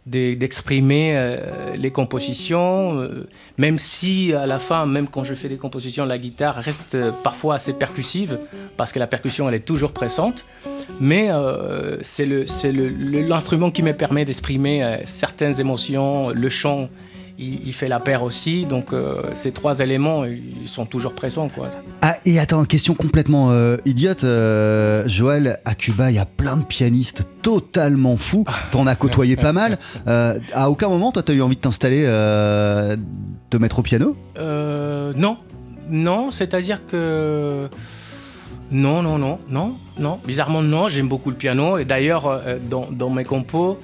de- 0.05 0.33
d'exprimer 0.35 1.13
euh, 1.15 1.75
les 1.75 1.91
compositions, 1.91 2.99
euh, 2.99 3.27
même 3.57 3.77
si 3.77 4.33
à 4.33 4.45
la 4.45 4.59
fin, 4.59 4.85
même 4.85 5.07
quand 5.07 5.23
je 5.23 5.33
fais 5.33 5.49
des 5.49 5.57
compositions, 5.57 6.05
la 6.05 6.17
guitare 6.17 6.55
reste 6.55 6.95
euh, 6.95 7.11
parfois 7.23 7.55
assez 7.55 7.73
percussive, 7.73 8.39
parce 8.77 8.91
que 8.91 8.99
la 8.99 9.07
percussion, 9.07 9.49
elle 9.49 9.55
est 9.55 9.59
toujours 9.65 9.91
présente, 9.91 10.45
mais 10.99 11.29
euh, 11.31 11.97
c'est 12.01 12.47
c'est 12.47 12.71
le- 12.71 12.89
le- 12.89 13.23
l'instrument 13.23 13.71
qui 13.71 13.83
me 13.83 13.93
permet 13.93 14.25
d'exprimer 14.25 14.99
certaines 15.05 15.59
émotions, 15.59 16.29
le 16.29 16.49
chant. 16.49 16.89
Il, 17.41 17.67
il 17.67 17.73
fait 17.73 17.87
la 17.87 18.01
paire 18.01 18.23
aussi, 18.23 18.65
donc 18.65 18.91
euh, 18.91 19.21
ces 19.33 19.53
trois 19.53 19.79
éléments, 19.79 20.25
ils 20.25 20.67
sont 20.67 20.85
toujours 20.85 21.13
présents. 21.13 21.47
Quoi. 21.47 21.69
Ah, 22.01 22.15
et 22.25 22.37
attends, 22.37 22.65
question 22.65 22.95
complètement 22.95 23.51
euh, 23.51 23.77
idiote. 23.85 24.25
euh, 24.25 25.07
Joël, 25.07 25.59
à 25.63 25.73
Cuba, 25.73 26.11
il 26.11 26.15
y 26.15 26.19
a 26.19 26.25
plein 26.25 26.57
de 26.57 26.63
pianistes 26.65 27.23
totalement 27.41 28.17
fous. 28.17 28.43
T'en 28.71 28.85
as 28.87 28.95
côtoyé 28.95 29.37
pas 29.37 29.53
mal. 29.53 29.77
À 30.53 30.69
aucun 30.69 30.89
moment, 30.89 31.13
toi, 31.13 31.23
t'as 31.23 31.33
eu 31.33 31.41
envie 31.41 31.55
de 31.55 31.61
t'installer, 31.61 32.03
te 32.03 33.57
mettre 33.57 33.79
au 33.79 33.83
piano? 33.83 34.17
Non, 34.37 35.37
non, 35.89 36.31
c'est-à-dire 36.31 36.85
que 36.87 37.69
non, 38.71 39.01
non, 39.01 39.17
non, 39.17 39.39
non, 39.49 39.75
non. 39.97 40.19
Bizarrement, 40.25 40.61
non. 40.61 40.89
J'aime 40.89 41.07
beaucoup 41.07 41.29
le 41.29 41.35
piano 41.37 41.77
et 41.77 41.85
d'ailleurs 41.85 42.41
dans, 42.69 42.87
dans 42.91 43.09
mes 43.09 43.23
compos, 43.23 43.79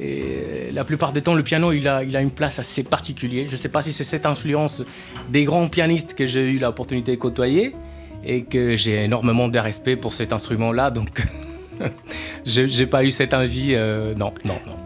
et 0.00 0.70
la 0.72 0.84
plupart 0.84 1.12
du 1.12 1.20
temps, 1.20 1.34
le 1.34 1.42
piano, 1.42 1.72
il 1.72 1.86
a, 1.86 2.02
il 2.02 2.16
a 2.16 2.22
une 2.22 2.30
place 2.30 2.58
assez 2.58 2.82
particulière. 2.82 3.46
Je 3.46 3.52
ne 3.52 3.56
sais 3.60 3.68
pas 3.68 3.82
si 3.82 3.92
c'est 3.92 4.04
cette 4.04 4.24
influence 4.24 4.82
des 5.28 5.44
grands 5.44 5.68
pianistes 5.68 6.14
que 6.14 6.24
j'ai 6.24 6.48
eu 6.48 6.58
l'opportunité 6.58 7.12
de 7.12 7.20
côtoyer 7.20 7.74
et 8.24 8.44
que 8.44 8.76
j'ai 8.76 9.04
énormément 9.04 9.48
de 9.48 9.58
respect 9.58 9.96
pour 9.96 10.14
cet 10.14 10.32
instrument-là. 10.32 10.90
Donc, 10.90 11.22
j'ai 12.46 12.68
j'ai 12.68 12.86
pas 12.86 13.04
eu 13.04 13.10
cette 13.10 13.34
envie. 13.34 13.72
euh, 13.74 14.14
non, 14.14 14.32
non, 14.46 14.54
non. 14.66 14.79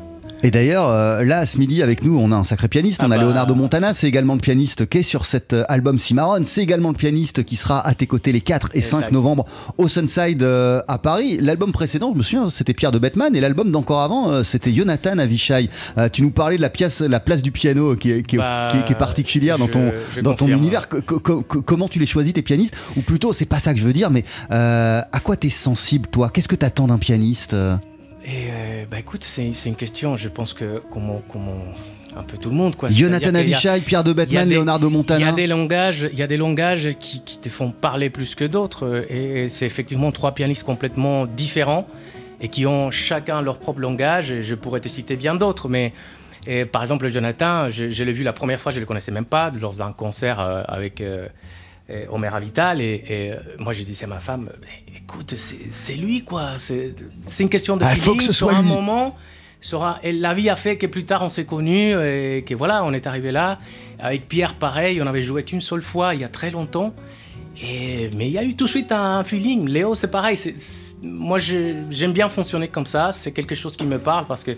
Et 0.47 0.51
d'ailleurs, 0.51 0.89
euh, 0.91 1.25
là, 1.25 1.47
ce 1.47 1.57
midi, 1.57 1.83
avec 1.83 2.05
nous, 2.05 2.19
on 2.19 2.31
a 2.31 2.37
un 2.37 2.45
sacré 2.45 2.69
pianiste. 2.69 3.01
Ah 3.03 3.07
on 3.09 3.11
a 3.11 3.17
bah. 3.17 3.23
Leonardo 3.25 3.55
Montana, 3.55 3.95
c'est 3.95 4.07
également 4.07 4.35
le 4.35 4.41
pianiste 4.41 4.87
qui 4.87 4.99
est 4.99 5.03
sur 5.03 5.25
cet 5.25 5.55
euh, 5.55 5.65
album 5.71 5.99
Cimarron. 5.99 6.43
C'est 6.45 6.63
également 6.63 6.91
le 6.91 6.97
pianiste 6.97 7.45
qui 7.45 7.57
sera 7.57 7.81
à 7.87 7.95
tes 7.95 8.07
côtés 8.07 8.31
les 8.31 8.43
4 8.43 8.69
et 8.75 8.83
5 8.83 8.99
Exact. 8.99 9.13
novembre 9.13 9.47
au 9.79 9.89
Sunside 9.89 10.43
euh, 10.43 10.83
à 10.87 10.99
Paris. 10.99 11.39
L'album 11.41 11.73
précédent, 11.73 12.11
je 12.13 12.19
me 12.19 12.23
souviens, 12.23 12.51
c'était 12.51 12.75
Pierre 12.75 12.93
de 12.93 12.99
Bettman. 12.99 13.35
Et 13.35 13.41
l'album 13.41 13.71
d'encore 13.73 14.03
avant, 14.03 14.31
euh, 14.33 14.43
c'était 14.43 14.71
Jonathan 14.71 15.17
Avishai. 15.17 15.71
Tu 16.13 16.21
nous 16.21 16.31
parlais 16.31 16.57
de 16.59 16.63
la, 16.63 16.69
pièce, 16.69 17.01
la 17.01 17.21
place 17.21 17.41
du 17.41 17.51
piano 17.51 17.97
qui 17.97 18.11
est, 18.11 18.23
qui 18.23 18.37
est- 18.37 18.39
Bah, 18.39 18.69
qui 18.71 18.77
est- 18.77 18.85
qui 18.85 18.93
est 18.93 18.97
particulière 18.97 19.57
dans 19.59 19.69
ton, 19.69 19.93
dans 20.23 20.35
ton 20.35 20.49
univers. 20.49 20.91
Co- 20.91 21.01
co- 21.01 21.21
co- 21.43 21.63
comment 21.63 21.89
tu 21.89 21.99
les 21.99 22.07
choisis, 22.07 22.35
tes 22.35 22.43
pianistes? 22.43 22.75
Ou 22.99 23.01
plutôt, 23.01 23.33
c'est 23.33 23.47
pas 23.47 23.59
ça 23.59 23.73
que 23.73 23.81
je 23.81 23.85
veux 23.87 23.95
dire, 23.95 24.11
mais 24.11 24.25
à 24.51 25.21
quoi 25.23 25.37
t'es 25.37 25.49
sensible, 25.49 26.07
toi? 26.11 26.29
Qu'est-ce 26.29 26.49
que 26.49 26.55
t'attends 26.57 26.89
d'un 26.89 26.99
pianiste 26.99 27.57
Et 28.27 28.47
euh, 28.51 28.85
bah 28.91 28.99
écoute, 28.99 29.23
c'est 29.25 29.53
une 29.67 29.77
question, 29.77 30.17
je 30.17 30.29
pense 30.29 30.55
que 30.55 30.83
comment, 30.91 31.23
comment 31.29 31.59
un 32.17 32.23
peu 32.23 32.39
tout 32.39 32.49
le 32.49 32.55
monde 32.57 32.75
quoi. 32.77 32.89
Jonathan 32.89 33.35
Avishai, 33.35 33.81
Pierre 33.83 34.03
de 34.05 34.13
des- 34.13 34.45
Leonardo 34.47 34.89
Il 34.89 34.93
y 34.93 34.97
Montana. 34.97 35.29
a 35.29 35.33
des 35.33 35.47
langages, 35.47 36.09
il 36.11 36.19
y 36.19 36.23
a 36.23 36.27
des 36.27 36.37
langages 36.39 36.89
qui, 36.99 37.21
qui 37.23 37.39
te 37.39 37.49
font 37.49 37.71
parler 37.71 38.09
plus 38.09 38.35
que 38.35 38.45
d'autres, 38.45 39.05
et, 39.11 39.45
et 39.45 39.49
c'est 39.49 39.67
effectivement 39.67 40.11
trois 40.13 40.33
pianistes 40.33 40.63
complètement 40.65 41.27
différents 41.27 41.87
et 42.41 42.49
qui 42.49 42.67
ont 42.67 42.91
chacun 42.91 43.43
leur 43.43 43.59
propre 43.59 43.81
langage. 43.81 44.31
Et 44.31 44.43
je 44.43 44.55
pourrais 44.55 44.81
te 44.81 44.89
citer 44.89 45.17
bien 45.17 45.35
d'autres, 45.35 45.69
mais 45.69 45.93
et 46.47 46.65
par 46.65 46.83
exemple 46.83 47.09
Jonathan, 47.09 47.69
je, 47.71 47.91
je 47.91 48.05
l'ai 48.05 48.13
vu 48.13 48.23
la 48.23 48.33
première 48.33 48.61
fois, 48.61 48.73
je 48.73 48.81
le 48.81 48.87
connaissais 48.87 49.13
même 49.13 49.25
pas 49.27 49.51
lors 49.51 49.75
d'un 49.75 49.93
concert 49.93 50.41
euh, 50.41 50.63
avec 50.69 51.01
euh, 51.01 51.27
Omer 52.11 52.35
Avital, 52.35 52.81
et, 52.81 53.03
et, 53.09 53.33
euh, 53.33 53.37
moi 53.59 53.73
je 53.73 53.83
disais 53.83 54.05
à 54.05 54.09
ma 54.09 54.19
femme, 54.19 54.51
écoute, 54.97 55.35
c'est 55.37 55.71
c'est 55.71 55.95
lui 55.95 56.23
quoi, 56.25 56.53
c'est 56.59 56.95
c'est 57.27 57.43
une 57.43 57.49
question 57.51 57.77
de 57.77 57.85
Ah, 57.85 57.93
il 57.95 58.01
faut 58.01 58.15
que 58.15 58.23
ce 58.23 58.33
sur 58.33 58.49
soit 58.49 58.59
un 58.59 58.63
lui. 58.63 58.69
moment. 58.69 59.17
Sera, 59.61 59.99
et 60.03 60.13
la 60.13 60.35
vie 60.35 60.51
a 60.51 60.57
fait 60.57 60.77
que 60.77 60.87
plus 60.87 61.05
tard 61.05 61.23
on 61.23 61.31
s'est 61.31 61.47
connus 61.47 61.93
et 61.93 62.45
que 62.47 62.55
voilà, 62.55 62.85
on 62.85 62.93
est 62.93 63.07
arrivé 63.07 63.33
là. 63.33 63.59
Avec 63.99 64.29
Pierre, 64.29 64.55
pareil, 64.57 65.01
on 65.01 65.07
avait 65.07 65.23
joué 65.23 65.43
qu'une 65.43 65.63
seule 65.63 65.81
fois 65.81 66.15
il 66.15 66.21
y 66.21 66.25
a 66.25 66.29
très 66.29 66.51
longtemps. 66.51 66.93
Et, 67.63 68.11
mais 68.15 68.27
il 68.27 68.33
y 68.33 68.39
a 68.39 68.45
eu 68.45 68.57
tout 68.57 68.65
de 68.65 68.71
suite 68.71 68.93
un 68.93 69.23
feeling. 69.25 69.67
Léo, 69.69 69.95
c'est 69.95 70.11
pareil. 70.11 70.37
c'est- 70.37 70.61
c'est- 70.61 70.97
moi, 71.03 71.39
j'aime 71.39 72.13
bien 72.13 72.29
fonctionner 72.29 72.69
comme 72.69 72.85
ça. 72.85 73.11
C'est 73.13 73.33
quelque 73.33 73.55
chose 73.55 73.75
qui 73.77 73.87
me 73.87 73.99
parle 73.99 74.27
parce 74.27 74.45
que 74.45 74.53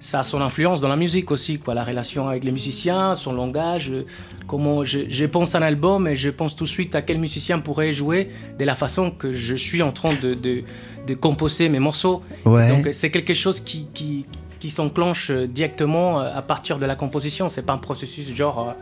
ça 0.00 0.20
a 0.20 0.22
son 0.22 0.40
influence 0.40 0.80
dans 0.80 0.88
la 0.88 0.96
musique 0.96 1.30
aussi. 1.30 1.58
Quoi. 1.58 1.74
La 1.74 1.84
relation 1.84 2.28
avec 2.28 2.44
les 2.44 2.52
musiciens, 2.52 3.14
son 3.14 3.32
langage. 3.32 3.92
Comment 4.46 4.84
je, 4.84 5.00
je 5.08 5.24
pense 5.26 5.54
à 5.54 5.58
un 5.58 5.62
album 5.62 6.06
et 6.08 6.16
je 6.16 6.30
pense 6.30 6.56
tout 6.56 6.64
de 6.64 6.68
suite 6.68 6.94
à 6.94 7.02
quel 7.02 7.18
musicien 7.18 7.58
pourrait 7.58 7.92
jouer 7.92 8.30
de 8.58 8.64
la 8.64 8.74
façon 8.74 9.10
que 9.10 9.32
je 9.32 9.54
suis 9.54 9.82
en 9.82 9.92
train 9.92 10.14
de, 10.22 10.34
de, 10.34 10.62
de 11.06 11.14
composer 11.14 11.68
mes 11.68 11.80
morceaux. 11.80 12.22
Ouais. 12.44 12.68
Donc 12.70 12.88
c'est 12.92 13.10
quelque 13.10 13.34
chose 13.34 13.60
qui, 13.60 13.88
qui, 13.92 14.26
qui 14.60 14.70
s'enclenche 14.70 15.30
euh, 15.30 15.46
directement 15.46 16.20
euh, 16.20 16.30
à 16.34 16.42
partir 16.42 16.78
de 16.78 16.86
la 16.86 16.96
composition. 16.96 17.48
C'est 17.48 17.62
pas 17.62 17.74
un 17.74 17.78
processus 17.78 18.34
genre, 18.34 18.68
euh, 18.68 18.72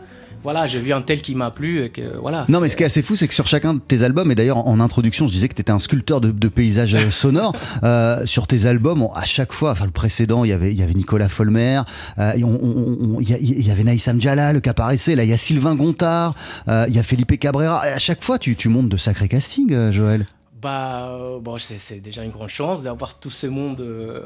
voilà, 0.43 0.67
j'ai 0.67 0.79
vu 0.79 0.93
un 0.93 1.01
tel 1.01 1.21
qui 1.21 1.35
m'a 1.35 1.51
plu 1.51 1.83
et 1.83 1.89
que 1.89 2.17
voilà. 2.21 2.45
Non, 2.49 2.59
mais 2.61 2.69
ce 2.69 2.77
qui 2.77 2.83
est 2.83 2.85
assez 2.85 3.03
fou, 3.03 3.15
c'est 3.15 3.27
que 3.27 3.33
sur 3.33 3.47
chacun 3.47 3.73
de 3.73 3.79
tes 3.79 4.03
albums, 4.03 4.31
et 4.31 4.35
d'ailleurs 4.35 4.65
en 4.67 4.79
introduction, 4.79 5.27
je 5.27 5.33
disais 5.33 5.47
que 5.47 5.55
tu 5.55 5.61
étais 5.61 5.71
un 5.71 5.79
sculpteur 5.79 6.21
de, 6.21 6.31
de 6.31 6.47
paysages 6.47 6.95
euh, 6.95 7.11
sonores. 7.11 7.53
euh, 7.83 8.25
sur 8.25 8.47
tes 8.47 8.65
albums, 8.65 9.01
on- 9.03 9.11
à 9.13 9.25
chaque 9.25 9.51
fois, 9.53 9.71
enfin 9.71 9.85
le 9.85 9.91
précédent, 9.91 10.43
il 10.43 10.49
y 10.49 10.53
avait, 10.53 10.71
il 10.71 10.79
y 10.79 10.83
avait 10.83 10.93
Nicolas 10.93 11.29
Folmer, 11.29 11.81
euh, 12.19 12.31
et 12.33 12.43
on- 12.43 12.59
on- 12.63 13.15
on- 13.17 13.19
il 13.21 13.29
y, 13.29 13.33
a- 13.33 13.37
il 13.39 13.67
y 13.67 13.71
avait 13.71 13.83
Naïsam 13.83 14.21
Jalal 14.21 14.61
qui 14.61 14.69
apparaissait, 14.69 15.15
là 15.15 15.23
il 15.23 15.29
y 15.29 15.33
a 15.33 15.37
Sylvain 15.37 15.75
Gontard, 15.75 16.35
euh, 16.67 16.85
il 16.87 16.95
y 16.95 16.99
a 16.99 17.03
Felipe 17.03 17.37
Cabrera. 17.39 17.87
Et 17.89 17.91
à 17.93 17.99
chaque 17.99 18.23
fois, 18.23 18.39
tu, 18.39 18.55
tu 18.55 18.69
montes 18.69 18.89
de 18.89 18.97
sacrés 18.97 19.27
castings, 19.27 19.73
euh, 19.73 19.91
Joël. 19.91 20.25
Bah, 20.59 21.09
euh, 21.11 21.39
bon, 21.39 21.57
c'est 21.59 21.99
déjà 21.99 22.23
une 22.23 22.31
grande 22.31 22.49
chance 22.49 22.81
d'avoir 22.81 23.19
tout 23.19 23.29
ce 23.29 23.45
monde 23.45 23.79
euh, 23.79 24.21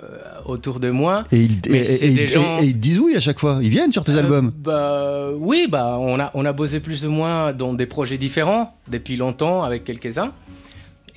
autour 0.46 0.80
de 0.80 0.90
moi. 0.90 1.24
Et 1.32 1.42
ils, 1.44 1.60
et- 1.76 2.28
gens- 2.28 2.58
ils 2.62 2.80
disent 2.80 3.00
oui 3.00 3.16
à 3.18 3.20
chaque 3.20 3.40
fois. 3.40 3.60
Ils 3.62 3.70
viennent 3.70 3.92
sur 3.92 4.06
tes 4.06 4.14
Euh, 4.14 4.20
albums. 4.20 4.52
bah, 4.56 5.30
Oui, 5.36 5.68
bah, 5.70 5.98
on, 6.00 6.20
a, 6.22 6.32
on 6.34 6.46
a 6.46 6.54
bossé 6.54 6.80
plus 6.80 7.06
ou 7.06 7.12
moins 7.12 7.52
dans 7.52 7.74
des 7.74 7.86
projets 7.86 8.18
différents 8.18 8.78
depuis 8.88 9.18
longtemps 9.18 9.64
avec 9.64 9.84
quelques-uns. 9.84 10.32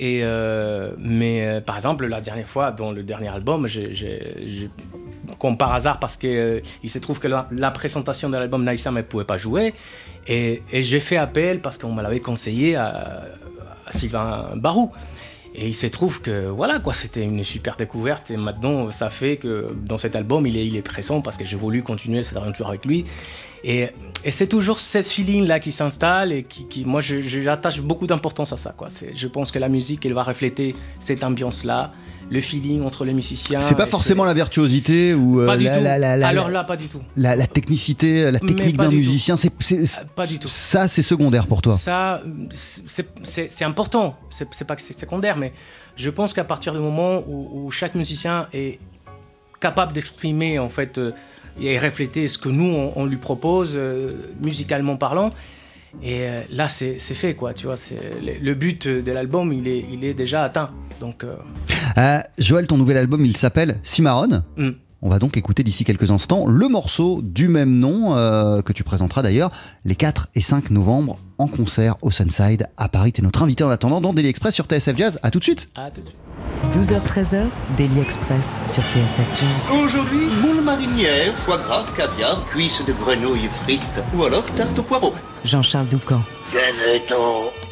Et 0.00 0.22
euh, 0.24 0.90
mais 0.98 1.60
par 1.64 1.76
exemple, 1.76 2.06
la 2.06 2.20
dernière 2.20 2.48
fois, 2.48 2.72
dans 2.72 2.90
le 2.90 3.04
dernier 3.04 3.28
album, 3.28 3.68
j'ai- 3.68 4.68
comme 5.38 5.56
par 5.56 5.72
hasard, 5.74 6.00
parce 6.00 6.16
qu'il 6.16 6.60
il 6.82 6.90
se 6.90 6.98
trouve 6.98 7.20
que 7.20 7.28
la, 7.28 7.46
la 7.52 7.70
présentation 7.70 8.28
de 8.28 8.36
l'album 8.36 8.64
Naïsa 8.64 8.90
ne 8.90 9.02
pouvait 9.02 9.24
pas 9.24 9.38
jouer. 9.38 9.72
Et, 10.26 10.62
j'ai 10.72 11.00
fait 11.00 11.18
appel, 11.18 11.60
parce 11.60 11.76
qu'on 11.78 11.92
me 11.92 12.02
l'avait 12.02 12.18
conseillé, 12.18 12.76
à 12.76 13.24
Sylvain 13.90 14.50
Barou. 14.56 14.90
Et 15.56 15.68
il 15.68 15.74
se 15.74 15.86
trouve 15.86 16.20
que 16.20 16.48
voilà 16.48 16.80
quoi, 16.80 16.92
c'était 16.92 17.22
une 17.22 17.44
super 17.44 17.76
découverte 17.76 18.28
et 18.32 18.36
maintenant 18.36 18.90
ça 18.90 19.08
fait 19.08 19.36
que 19.36 19.68
dans 19.86 19.98
cet 19.98 20.16
album 20.16 20.48
il 20.48 20.56
est, 20.56 20.66
il 20.66 20.74
est 20.74 20.82
présent 20.82 21.20
parce 21.20 21.36
que 21.36 21.44
j'ai 21.44 21.56
voulu 21.56 21.84
continuer 21.84 22.24
cette 22.24 22.36
aventure 22.36 22.68
avec 22.68 22.84
lui. 22.84 23.04
Et, 23.62 23.88
c'est 24.30 24.48
toujours 24.48 24.80
ce 24.80 25.02
feeling 25.02 25.46
là 25.46 25.60
qui 25.60 25.70
s'installe 25.70 26.32
et 26.32 26.42
qui, 26.42 26.66
qui- 26.66 26.84
moi 26.84 27.00
j'attache 27.00 27.80
beaucoup 27.82 28.06
d'importance 28.08 28.52
à 28.52 28.56
ça 28.56 28.74
quoi. 28.76 28.88
Je 29.14 29.28
pense 29.28 29.52
que 29.52 29.60
la 29.60 29.68
musique 29.68 30.04
elle 30.04 30.14
va 30.14 30.24
refléter 30.24 30.74
cette 30.98 31.22
ambiance 31.22 31.62
là, 31.62 31.92
le 32.30 32.40
feeling 32.40 32.82
entre 32.82 33.04
les 33.04 33.12
musiciens. 33.12 33.60
C'est 33.60 33.76
pas 33.76 33.86
forcément 33.86 34.24
la 34.24 34.34
virtuosité 34.34 35.14
ou 35.14 35.40
euh, 35.40 35.46
Pas 35.46 35.56
du 35.56 35.64
la, 35.64 35.78
tout. 35.78 35.84
la- 35.84 35.98
la- 35.98 36.16
la- 36.16 36.26
Alors 36.28 36.48
là 36.48 36.64
pas 36.64 36.76
du 36.76 36.88
tout. 36.88 37.00
la- 37.16 37.36
la 37.36 37.46
technicité, 37.46 38.30
la 38.30 38.40
technique 38.40 38.76
d'un 38.76 38.90
musicien. 38.90 39.36
C'est, 39.36 39.52
Euh, 39.72 39.84
Pas 40.16 40.26
du 40.26 40.38
tout. 40.38 40.48
ça, 40.48 40.88
c'est 40.88 41.02
secondaire 41.02 41.46
pour 41.46 41.60
toi. 41.62 41.72
Ça, 41.74 42.22
c'est- 42.54 43.62
important. 43.64 44.16
C'est 44.30 44.48
c'est 44.52 44.66
pas 44.66 44.76
que 44.76 44.82
c'est 44.82 44.98
secondaire, 44.98 45.36
mais 45.36 45.52
je 45.96 46.10
pense 46.10 46.32
qu'à 46.32 46.44
partir 46.44 46.72
du 46.72 46.78
moment 46.80 47.22
où, 47.28 47.66
où 47.66 47.70
chaque 47.70 47.94
musicien 47.94 48.46
est 48.52 48.78
capable 49.60 49.92
d'exprimer 49.92 50.58
en 50.58 50.68
fait 50.68 50.98
euh, 50.98 51.12
et 51.60 51.78
refléter 51.78 52.26
ce 52.28 52.36
que 52.38 52.48
nous 52.48 52.64
on, 52.74 52.92
on 52.96 53.04
lui 53.06 53.16
propose 53.16 53.72
euh, 53.76 54.10
musicalement 54.42 54.96
parlant, 54.96 55.30
et 56.02 56.28
euh, 56.28 56.40
là 56.50 56.68
c'est 56.68 56.98
c'est 56.98 57.14
fait 57.14 57.34
quoi. 57.34 57.54
Tu 57.54 57.66
vois, 57.66 57.76
le, 58.20 58.54
but 58.54 58.88
de 58.88 59.12
l'album 59.12 59.52
il 59.52 59.68
est 59.68 59.84
il 59.90 60.04
est 60.04 60.14
déjà 60.14 60.44
atteint. 60.44 60.70
Donc 61.00 61.24
euh, 61.24 61.36
Euh, 61.98 62.20
Joël, 62.38 62.66
ton 62.66 62.76
nouvel 62.76 62.96
album, 62.96 63.24
il 63.24 63.36
s'appelle 63.36 63.78
Cimarron. 63.82 64.42
hmm. 64.56 64.70
On 65.06 65.10
va 65.10 65.18
donc 65.18 65.36
écouter 65.36 65.62
d'ici 65.62 65.84
quelques 65.84 66.10
instants 66.10 66.46
le 66.46 66.66
morceau 66.66 67.20
du 67.22 67.48
même 67.48 67.78
nom 67.78 68.16
euh, 68.16 68.62
que 68.62 68.72
tu 68.72 68.84
présenteras 68.84 69.20
d'ailleurs 69.20 69.50
les 69.84 69.96
4 69.96 70.28
et 70.34 70.40
5 70.40 70.70
novembre 70.70 71.18
en 71.36 71.46
concert 71.46 71.96
au 72.00 72.10
Sunside 72.10 72.68
à 72.78 72.88
Paris. 72.88 73.12
T'es 73.12 73.20
notre 73.20 73.42
invité 73.42 73.64
en 73.64 73.68
attendant 73.70 74.00
dans 74.00 74.14
Daily 74.14 74.28
Express 74.30 74.54
sur 74.54 74.64
TSF 74.64 74.96
Jazz. 74.96 75.18
À 75.22 75.30
tout 75.30 75.40
de 75.40 75.44
suite. 75.44 75.68
à 75.74 75.90
tout 75.90 76.00
de 76.00 76.06
suite. 76.06 76.16
12h-13h, 76.72 77.48
Daily 77.76 78.00
Express 78.00 78.62
sur 78.66 78.82
TSF 78.84 79.28
Jazz. 79.38 79.78
Aujourd'hui, 79.84 80.26
moule 80.42 80.64
marinière, 80.64 81.34
foie 81.36 81.58
gras, 81.58 81.84
caviar, 81.94 82.42
cuisses 82.46 82.82
de 82.86 82.94
grenouille 82.94 83.48
frites 83.62 84.02
ou 84.16 84.24
alors 84.24 84.46
tarte 84.56 84.78
au 84.78 84.82
poireau. 84.82 85.12
Jean-Charles 85.44 85.88
Doucan. 85.88 86.22
Venez-t'en. 86.50 87.63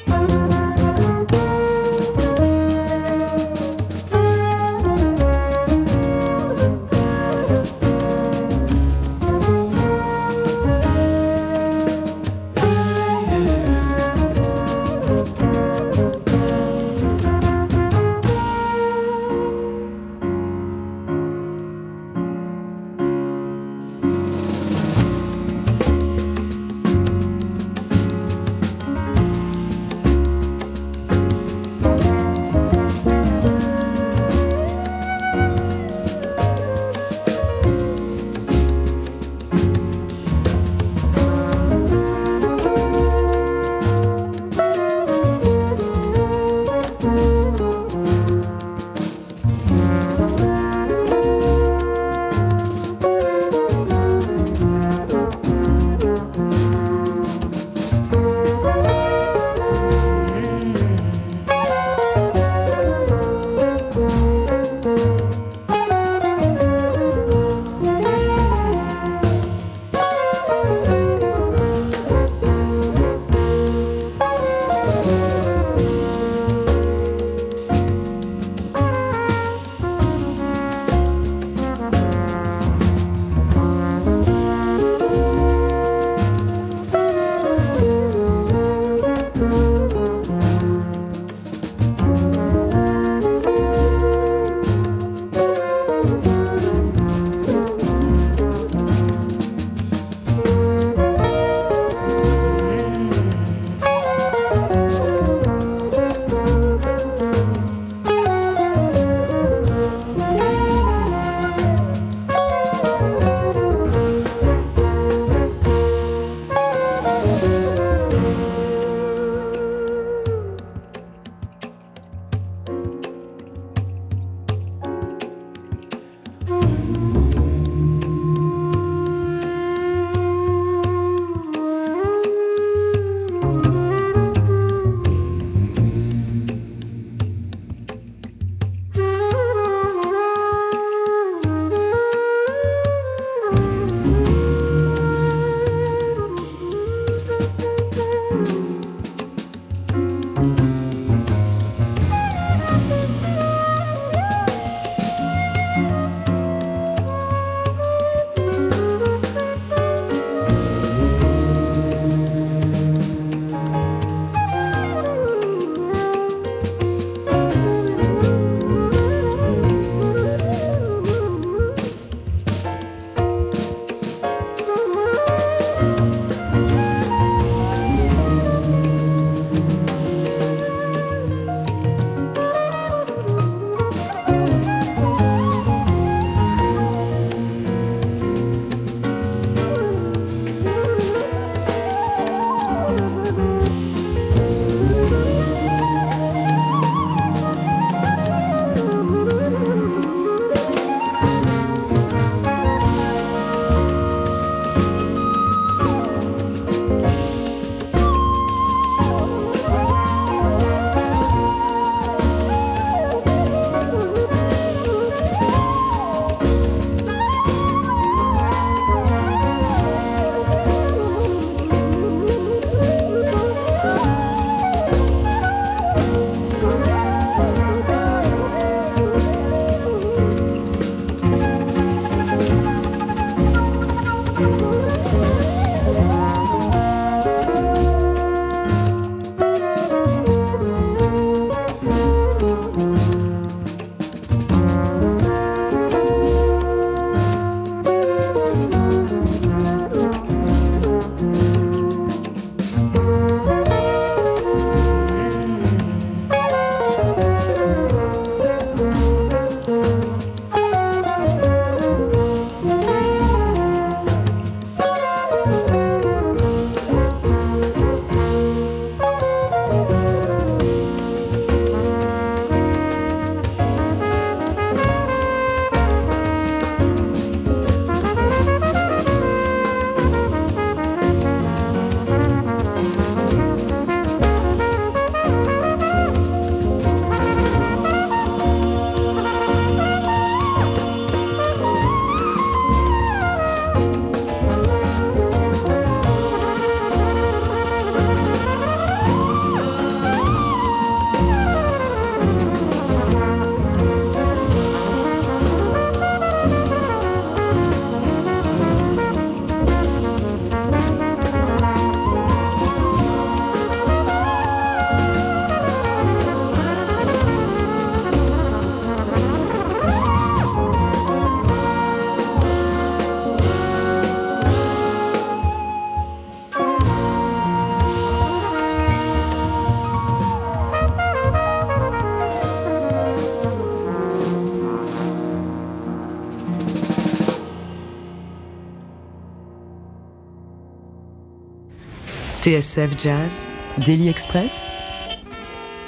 TSF 342.42 342.98
Jazz, 342.98 343.46
Daily 343.86 344.08
Express, 344.08 344.66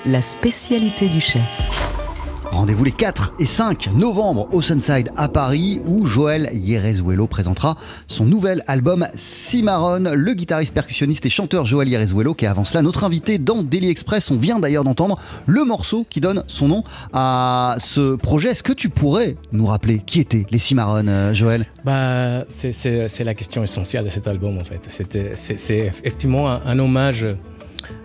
la 0.07 0.23
spécialité 0.23 1.09
du 1.09 1.21
chef. 1.21 1.74
Rendez-vous 2.64 2.85
les 2.85 2.92
4 2.92 3.35
et 3.40 3.44
5 3.44 3.90
novembre 3.94 4.48
au 4.53 4.62
Sunside 4.62 5.11
à 5.18 5.29
Paris 5.29 5.83
où 5.87 6.07
Joël 6.07 6.48
Yerezuelo 6.55 7.27
présentera 7.27 7.77
son 8.07 8.24
nouvel 8.24 8.64
album 8.66 9.07
Cimarron. 9.14 10.03
Le 10.14 10.33
guitariste 10.33 10.72
percussionniste 10.72 11.27
et 11.27 11.29
chanteur 11.29 11.66
Joël 11.66 11.90
Yerezuelo 11.90 12.33
qui 12.33 12.46
est 12.46 12.48
avant 12.48 12.64
cela 12.64 12.81
notre 12.81 13.05
invité 13.05 13.37
dans 13.37 13.62
Daily 13.62 13.90
Express. 13.90 14.31
On 14.31 14.38
vient 14.38 14.61
d'ailleurs 14.61 14.83
d'entendre 14.85 15.20
le 15.44 15.62
morceau 15.64 16.07
qui 16.09 16.22
donne 16.22 16.42
son 16.46 16.68
nom 16.68 16.85
à 17.12 17.77
ce 17.81 18.16
projet. 18.16 18.48
Est-ce 18.53 18.62
que 18.62 18.72
tu 18.72 18.88
pourrais 18.88 19.37
nous 19.53 19.66
rappeler 19.66 19.98
qui 19.98 20.20
étaient 20.20 20.46
les 20.50 20.59
Cimarron, 20.59 21.07
euh, 21.07 21.35
Joël? 21.35 21.66
Bah, 21.85 22.46
c'est- 22.48 23.24
la 23.24 23.35
question 23.35 23.62
essentielle 23.62 24.05
de 24.05 24.09
cet 24.09 24.27
album 24.27 24.57
en 24.57 24.64
fait. 24.64 24.88
C'est 24.88 25.77
effectivement 25.77 26.48
un 26.64 26.79
hommage 26.79 27.27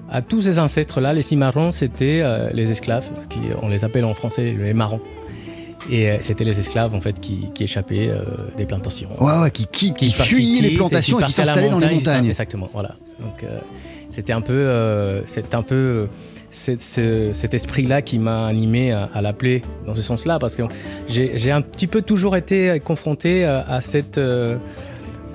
à 0.10 0.22
tous 0.22 0.42
ces 0.42 0.60
ancêtres-là. 0.60 1.14
Les 1.14 1.22
cimarrons, 1.22 1.72
c'était 1.72 2.22
euh, 2.22 2.50
les 2.54 2.72
esclaves, 2.72 3.10
qui, 3.30 3.40
on 3.62 3.70
les 3.70 3.84
appelle 3.84 4.06
en 4.06 4.14
français 4.14 4.56
les 4.58 4.74
marrons. 4.74 5.02
Et 5.90 6.10
euh, 6.10 6.18
c'était 6.22 6.44
les 6.44 6.60
esclaves 6.60 6.94
en 6.94 7.02
fait 7.02 7.20
qui, 7.20 7.52
qui 7.54 7.64
échappaient 7.64 8.10
euh, 8.10 8.22
des 8.58 8.66
plantations. 8.66 9.10
Ouais, 9.20 9.38
ouais, 9.40 9.52
qui, 9.52 9.66
qui, 9.68 9.94
qui 9.94 10.12
fuyaient 10.12 10.62
les 10.62 10.76
plantations 10.76 11.20
et 11.20 11.24
qui 11.24 11.32
s'installaient 11.32 11.70
dans 11.70 11.80
les 11.80 11.96
montagnes. 11.96 12.28
Exactement, 12.28 12.70
voilà. 12.74 12.96
Donc 13.20 13.46
c'était 14.10 14.34
un 14.34 14.42
peu, 14.42 15.22
c'est 15.26 15.54
un 15.56 15.62
peu 15.62 16.08
ce- 16.52 17.32
cet 17.34 17.54
esprit-là 17.54 18.02
qui 18.02 18.18
m'a 18.18 18.48
animé 18.48 18.92
à, 18.92 19.10
à 19.14 19.22
l'appeler 19.22 19.62
dans 19.86 19.94
ce 19.96 20.02
sens-là, 20.02 20.40
parce 20.40 20.56
que 20.56 20.64
j'ai 21.08 21.52
un 21.52 21.62
petit 21.62 21.88
peu 21.88 22.02
toujours 22.02 22.36
été 22.36 22.80
confronté 22.84 23.46
à, 23.46 23.80
cette, 23.82 24.18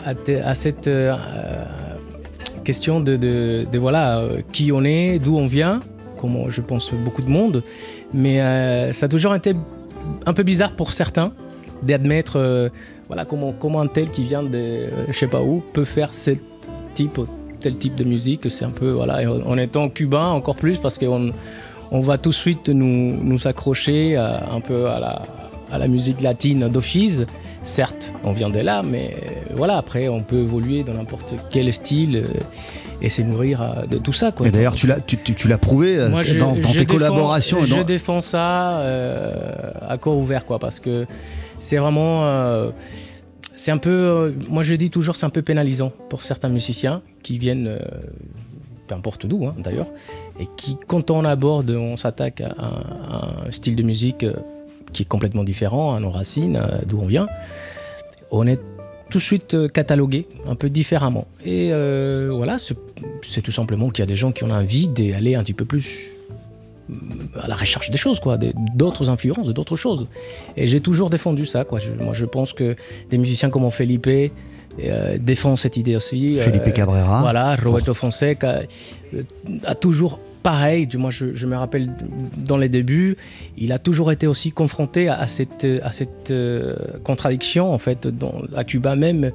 à, 0.04 0.14
te- 0.14 0.42
à 0.42 0.54
cette 0.54 0.90
question 2.64 3.00
de, 3.00 3.16
de- 3.16 3.78
voilà 3.78 4.18
euh, 4.18 4.40
qui 4.52 4.72
on 4.72 4.82
est, 4.84 5.18
d'où 5.18 5.36
on 5.36 5.46
vient, 5.46 5.80
comme 6.18 6.36
je 6.48 6.60
pense 6.60 6.92
beaucoup 6.92 7.22
de 7.22 7.30
monde, 7.30 7.62
mais 8.12 8.40
euh, 8.40 8.92
ça 8.92 9.06
a 9.06 9.08
toujours 9.08 9.34
été 9.34 9.54
un 10.26 10.32
peu 10.32 10.42
bizarre 10.42 10.72
pour 10.72 10.92
certains 10.92 11.32
d'admettre 11.82 12.36
euh, 12.38 12.68
voilà 13.08 13.24
comment, 13.24 13.52
comment 13.52 13.80
un 13.80 13.86
tel 13.86 14.10
qui 14.10 14.24
vient 14.24 14.42
de 14.42 14.86
je 15.08 15.12
sais 15.12 15.26
pas 15.26 15.42
où 15.42 15.62
peut 15.72 15.84
faire 15.84 16.12
ce 16.14 16.32
type 16.94 17.20
tel 17.60 17.76
type 17.76 17.94
de 17.96 18.04
musique. 18.04 18.50
C'est 18.50 18.64
un 18.64 18.70
peu 18.70 18.90
voilà 18.90 19.28
en 19.30 19.40
en 19.52 19.58
étant 19.58 19.88
cubain 19.88 20.28
encore 20.28 20.56
plus 20.56 20.78
parce 20.78 20.98
qu'on 20.98 21.30
on 21.90 22.00
va 22.00 22.16
tout 22.18 22.30
de 22.30 22.34
suite 22.34 22.68
nous, 22.70 23.16
nous 23.22 23.46
accrocher 23.46 24.16
un 24.16 24.60
peu 24.60 24.88
à 24.88 24.98
la, 25.00 25.22
à 25.74 25.78
la 25.78 25.88
musique 25.88 26.20
latine 26.20 26.68
d'office 26.68 27.22
certes 27.62 28.12
on 28.24 28.32
vient 28.32 28.50
de 28.50 28.60
là 28.60 28.82
mais 28.82 29.06
euh, 29.14 29.54
voilà 29.56 29.76
après 29.78 30.08
on 30.08 30.22
peut 30.22 30.38
évoluer 30.46 30.84
dans 30.84 30.94
n'importe 30.94 31.34
quel 31.50 31.72
style 31.72 32.16
euh, 32.16 32.28
et 33.02 33.08
se 33.08 33.22
nourrir 33.22 33.60
euh, 33.60 33.86
de 33.86 33.98
tout 33.98 34.12
ça 34.12 34.30
quoi 34.32 34.46
Et 34.46 34.50
d'ailleurs, 34.50 34.76
tu 34.76 34.86
l'as 34.86 35.00
tu, 35.00 35.16
tu- 35.18 35.34
tu 35.34 35.48
l'as 35.48 35.58
prouvé 35.58 35.88
moi, 36.08 36.22
je- 36.22 36.38
dans, 36.38 36.52
dans 36.52 36.68
je 36.68 36.78
tes 36.78 36.84
défends- 36.84 36.92
collaborations. 36.94 37.64
Je 37.64 37.74
dans- 37.74 37.82
défends 37.84 38.20
ça 38.20 38.78
euh, 38.78 39.70
à 39.86 39.98
corps 39.98 40.16
ouvert, 40.16 40.44
quoi, 40.46 40.58
parce 40.58 40.78
que 40.80 41.06
c'est 41.58 41.76
vraiment. 41.76 42.24
euh, 42.24 42.70
c'est 43.54 43.72
un 43.72 43.78
peu. 43.78 43.90
euh, 43.90 44.30
moi, 44.48 44.62
je 44.62 44.74
dis 44.74 44.90
toujours, 44.90 45.16
c'est 45.16 45.26
un 45.26 45.30
peu 45.38 45.42
pénalisant 45.42 45.92
pour 46.08 46.22
certains 46.22 46.48
musiciens 46.48 47.02
qui 47.22 47.38
viennent. 47.38 47.66
euh, 47.68 47.78
peu 48.86 48.94
importe 48.94 49.26
d'où, 49.26 49.46
hein, 49.46 49.54
d'ailleurs, 49.58 49.88
et 50.38 50.46
qui, 50.56 50.76
quand 50.86 51.10
on 51.10 51.24
aborde, 51.24 51.70
on 51.70 51.96
s'attaque 51.96 52.40
à, 52.42 52.54
un- 52.58 53.14
à 53.14 53.48
un 53.48 53.50
style 53.50 53.76
de 53.76 53.82
musique 53.82 54.24
qui 54.92 55.02
est 55.02 55.06
complètement 55.08 55.44
différent, 55.44 55.94
à 55.94 56.00
nos 56.00 56.10
racines, 56.10 56.56
euh, 56.56 56.78
d'où 56.86 56.98
on 57.00 57.06
vient, 57.06 57.26
on 58.30 58.46
est 58.46 58.60
tout 59.10 59.18
de 59.18 59.22
suite 59.22 59.54
euh, 59.54 59.68
catalogué 59.68 60.26
un 60.48 60.54
peu 60.54 60.68
différemment. 60.70 61.26
Et 61.44 61.70
euh, 61.72 62.30
voilà, 62.34 62.56
c'est 63.22 63.42
tout 63.42 63.52
simplement 63.52 63.90
qu'il 63.90 64.02
y 64.02 64.02
a 64.02 64.06
des 64.06 64.16
gens 64.16 64.32
qui 64.32 64.44
ont 64.44 64.50
envie 64.50 64.88
d'aller 64.88 65.34
un 65.34 65.42
petit 65.42 65.54
peu 65.54 65.64
plus 65.64 66.10
à 67.40 67.46
la 67.48 67.54
recherche 67.54 67.90
des 67.90 67.96
choses, 67.98 68.20
quoi, 68.20 68.36
d'autres 68.74 69.08
influences, 69.08 69.48
d'autres 69.48 69.76
choses. 69.76 70.06
Et 70.56 70.66
j'ai 70.66 70.80
toujours 70.80 71.08
défendu 71.10 71.46
ça, 71.46 71.64
quoi. 71.64 71.78
Je- 71.78 71.90
moi, 71.92 72.12
je 72.12 72.26
pense 72.26 72.52
que 72.52 72.76
des 73.10 73.16
musiciens 73.18 73.48
comme 73.50 73.70
Felipe 73.70 74.06
euh, 74.06 75.16
défendent 75.18 75.58
cette 75.58 75.76
idée 75.78 75.96
aussi. 75.96 76.36
Felipe 76.38 76.64
Euh, 76.66 76.70
Cabrera. 76.72 77.20
Voilà, 77.22 77.56
Roberto 77.56 77.94
Fonseca 77.94 78.60
a 79.64 79.74
toujours 79.74 80.18
pareil. 80.44 80.86
du- 80.86 80.98
Moi, 80.98 81.10
je, 81.10 81.46
me 81.46 81.56
rappelle 81.56 81.90
dans 82.36 82.56
les 82.56 82.68
débuts, 82.68 83.16
il 83.58 83.72
a 83.72 83.80
toujours 83.80 84.12
été 84.12 84.28
aussi 84.28 84.52
confronté 84.52 85.08
à, 85.08 85.26
cette, 85.26 85.64
euh, 85.64 86.76
contradiction, 87.02 87.72
en 87.72 87.78
fait, 87.78 88.06
à 88.54 88.62
Cuba 88.62 88.94
même. 88.94 89.32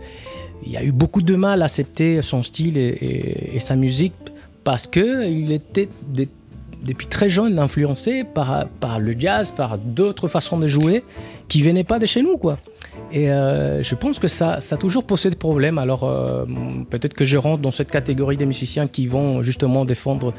Il 0.65 0.78
a 0.78 0.84
eu 0.84 0.93
beaucoup 0.93 1.22
de 1.22 1.36
mal 1.36 1.62
à 1.62 1.65
accepter 1.65 2.22
son 2.22 2.43
style 2.43 2.78
et, 2.78 3.60
sa 3.60 3.76
musique 3.76 4.13
parce 4.63 4.88
que 4.88 5.28
il 5.28 5.52
était 5.52 5.89
depuis 6.84 7.08
très 7.08 7.28
jeune 7.30 7.60
influencé 7.60 8.24
par, 8.24 9.00
le 9.00 9.13
jazz, 9.17 9.52
par 9.52 9.78
d'autres 9.78 10.28
façons 10.28 10.60
de 10.60 10.67
jouer 10.67 11.02
qui 11.48 11.62
venaient 11.62 11.84
pas 11.84 11.98
de 12.00 12.06
chez 12.06 12.22
nous, 12.22 12.38
quoi. 12.38 12.58
Et 13.12 13.32
euh, 13.32 13.82
je 13.82 13.95
pense 13.95 14.19
que 14.19 14.28
ça, 14.28 14.60
ça 14.60 14.76
a 14.76 14.78
toujours 14.78 15.06
posé 15.06 15.30
des 15.30 15.36
problèmes. 15.36 15.78
Alors 15.78 16.04
euh, 16.04 16.45
peut-être 16.89 17.15
que 17.15 17.26
je 17.26 17.38
rentre 17.38 17.62
dans 17.62 17.72
cette 17.72 17.89
catégorie 17.89 18.38
des 18.38 18.45
musiciens 18.45 18.88
qui 18.88 19.08
vont 19.08 19.41
justement 19.41 19.86
défendre 19.86 20.34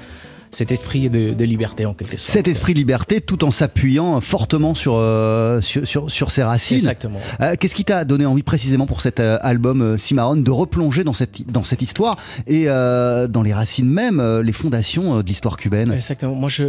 cet 0.52 0.72
esprit 0.72 1.08
de, 1.08 1.30
de 1.30 1.44
liberté 1.44 1.86
en 1.86 1.94
quelque 1.94 2.16
sorte. 2.16 2.30
Cet 2.30 2.48
esprit 2.48 2.74
liberté 2.74 3.20
tout 3.20 3.44
en 3.44 3.50
s'appuyant 3.50 4.20
fortement 4.20 4.74
sur, 4.74 4.94
euh, 4.96 5.60
sur, 5.60 5.86
sur, 5.86 6.10
sur 6.10 6.30
ses 6.30 6.42
racines. 6.42 6.78
Exactement. 6.78 7.20
Euh, 7.40 7.54
Qu'est-ce 7.58 7.74
qui 7.74 7.84
t'a 7.84 8.04
donné 8.04 8.26
envie 8.26 8.42
précisément 8.42 8.86
pour 8.86 9.00
cet 9.00 9.20
euh, 9.20 9.38
album 9.42 9.96
Cimarron 9.96 10.36
de 10.36 10.50
replonger 10.50 11.04
dans 11.04 11.12
cette, 11.12 11.50
dans 11.50 11.64
cette 11.64 11.82
histoire 11.82 12.16
et 12.46 12.66
dans 12.66 13.42
les 13.44 13.52
racines 13.52 13.88
même, 13.88 14.40
les 14.40 14.52
fondations 14.52 15.22
de 15.22 15.26
l'histoire 15.26 15.56
cubaine? 15.56 15.92
Exactement. 15.92 16.34
Moi, 16.34 16.48
je, 16.48 16.64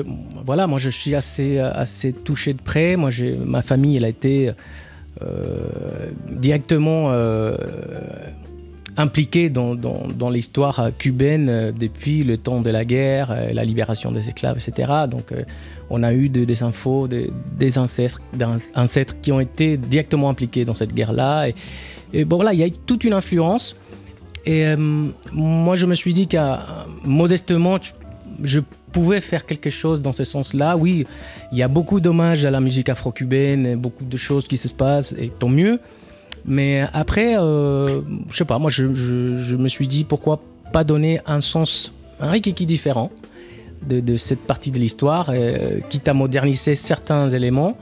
voilà, 0.46 0.67
moi, 0.67 0.80
je 0.80 0.89
suis 0.89 1.15
assez, 1.15 1.60
assez 1.60 2.13
touché 2.13 2.54
de 2.54 2.62
près. 2.62 2.96
Moi, 2.96 3.10
j'ai, 3.10 3.36
ma 3.36 3.62
famille, 3.62 3.98
elle 3.98 4.06
a 4.06 4.10
été 4.10 4.52
directement 6.30 7.12
euh, 9.02 9.04
impliquée 9.04 9.50
dans, 9.50 9.76
dans, 9.76 10.30
l'histoire 10.30 10.92
cubaine 10.98 11.50
euh, 11.50 11.72
depuis 11.72 12.24
le 12.24 12.38
temps 12.38 12.62
de 12.62 12.70
la 12.70 12.86
guerre, 12.86 13.32
euh, 13.32 13.52
la 13.54 13.66
libération 13.66 14.12
des 14.12 14.28
esclaves, 14.28 14.58
etc. 14.58 14.92
Donc, 15.10 15.32
euh, 15.32 15.44
on 15.90 16.04
a 16.04 16.14
eu 16.14 16.30
de- 16.30 16.46
des 16.46 16.64
infos, 16.64 17.08
des, 17.08 17.78
ancêtres, 17.78 18.22
ancêtres 18.76 19.16
qui 19.22 19.32
ont 19.32 19.40
été 19.40 19.78
directement 19.78 20.30
impliqués 20.30 20.66
dans 20.66 20.74
cette 20.74 20.94
guerre-là. 20.94 21.50
Et, 22.14 22.26
bon, 22.26 22.38
voilà, 22.38 22.54
il 22.54 22.60
y 22.60 22.64
a 22.64 22.68
eu 22.68 22.72
toute 22.72 23.04
une 23.04 23.14
influence. 23.14 23.76
Et 24.46 24.66
euh, 24.66 24.78
moi, 25.34 25.76
je 25.76 25.86
me 25.86 25.96
suis 25.96 26.14
dit 26.14 26.28
qu'à 26.28 26.86
modestement, 27.04 27.78
je 28.42 28.60
pouvais 28.92 29.22
faire 29.22 29.46
quelque 29.46 29.70
chose 29.70 30.02
dans 30.02 30.14
ce 30.14 30.24
sens-là. 30.24 30.78
Oui, 30.78 31.06
il 31.52 31.58
y 31.58 31.64
a 31.64 31.68
beaucoup 31.68 32.00
d'hommages 32.00 32.46
à 32.46 32.52
la 32.52 32.60
musique 32.60 32.90
afro-cubaine, 32.90 33.76
beaucoup 33.76 34.06
de 34.06 34.18
choses 34.18 34.48
qui 34.48 34.58
se 34.58 34.74
passent, 34.74 35.16
et 35.20 35.30
tant 35.30 35.50
mieux. 35.50 35.80
Mais 36.46 36.86
après, 36.94 37.38
euh, 37.38 38.02
je 38.30 38.38
sais 38.38 38.46
pas, 38.46 38.58
moi, 38.60 38.70
je, 38.72 38.94
je- 38.96 39.56
me 39.56 39.68
suis 39.68 39.88
dit 39.88 40.04
pourquoi 40.04 40.42
pas 40.74 40.84
donner 40.84 41.20
un 41.28 41.42
sens, 41.42 41.94
un 42.20 42.30
rikiki 42.32 42.66
différent 42.66 43.12
de, 43.88 44.16
cette 44.16 44.40
partie 44.42 44.72
de 44.72 44.80
l'histoire, 44.80 45.30
euh, 45.34 45.80
quitte 45.90 46.08
à 46.08 46.14
moderniser 46.14 46.76
certains 46.76 47.30
éléments, 47.30 47.76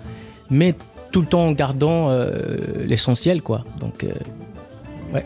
mais 0.50 0.74
tout 1.12 1.22
le 1.22 1.28
temps 1.28 1.46
en 1.48 1.52
gardant 1.52 2.10
euh, 2.10 2.58
l'essentiel, 2.86 3.42
quoi. 3.42 3.64
Donc, 3.80 4.04
euh, 4.04 4.12
ouais. 5.14 5.26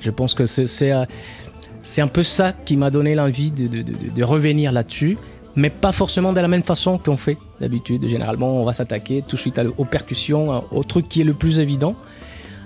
Je 0.00 0.10
pense 0.10 0.34
que 0.34 0.44
c'est 0.46 0.90
un 0.92 2.08
peu 2.08 2.22
ça 2.22 2.52
qui 2.64 2.76
m'a 2.76 2.90
donné 2.90 3.14
l'envie 3.14 3.50
de, 3.50 3.66
de- 3.68 3.82
de- 3.82 4.22
revenir 4.24 4.70
là-dessus, 4.72 5.16
mais 5.56 5.70
pas 5.70 5.92
forcément 5.92 6.32
de 6.32 6.40
la 6.40 6.48
même 6.48 6.62
façon 6.64 6.98
qu'on 6.98 7.16
fait 7.16 7.36
d'habitude. 7.60 8.06
Généralement, 8.08 8.60
on 8.60 8.64
va 8.64 8.72
s'attaquer 8.72 9.22
tout 9.26 9.36
de 9.36 9.40
suite 9.40 9.60
aux 9.78 9.84
percussions, 9.84 10.64
au 10.72 10.82
truc 10.84 11.08
qui 11.08 11.20
est 11.20 11.24
le 11.24 11.34
plus 11.34 11.58
évident. 11.58 11.94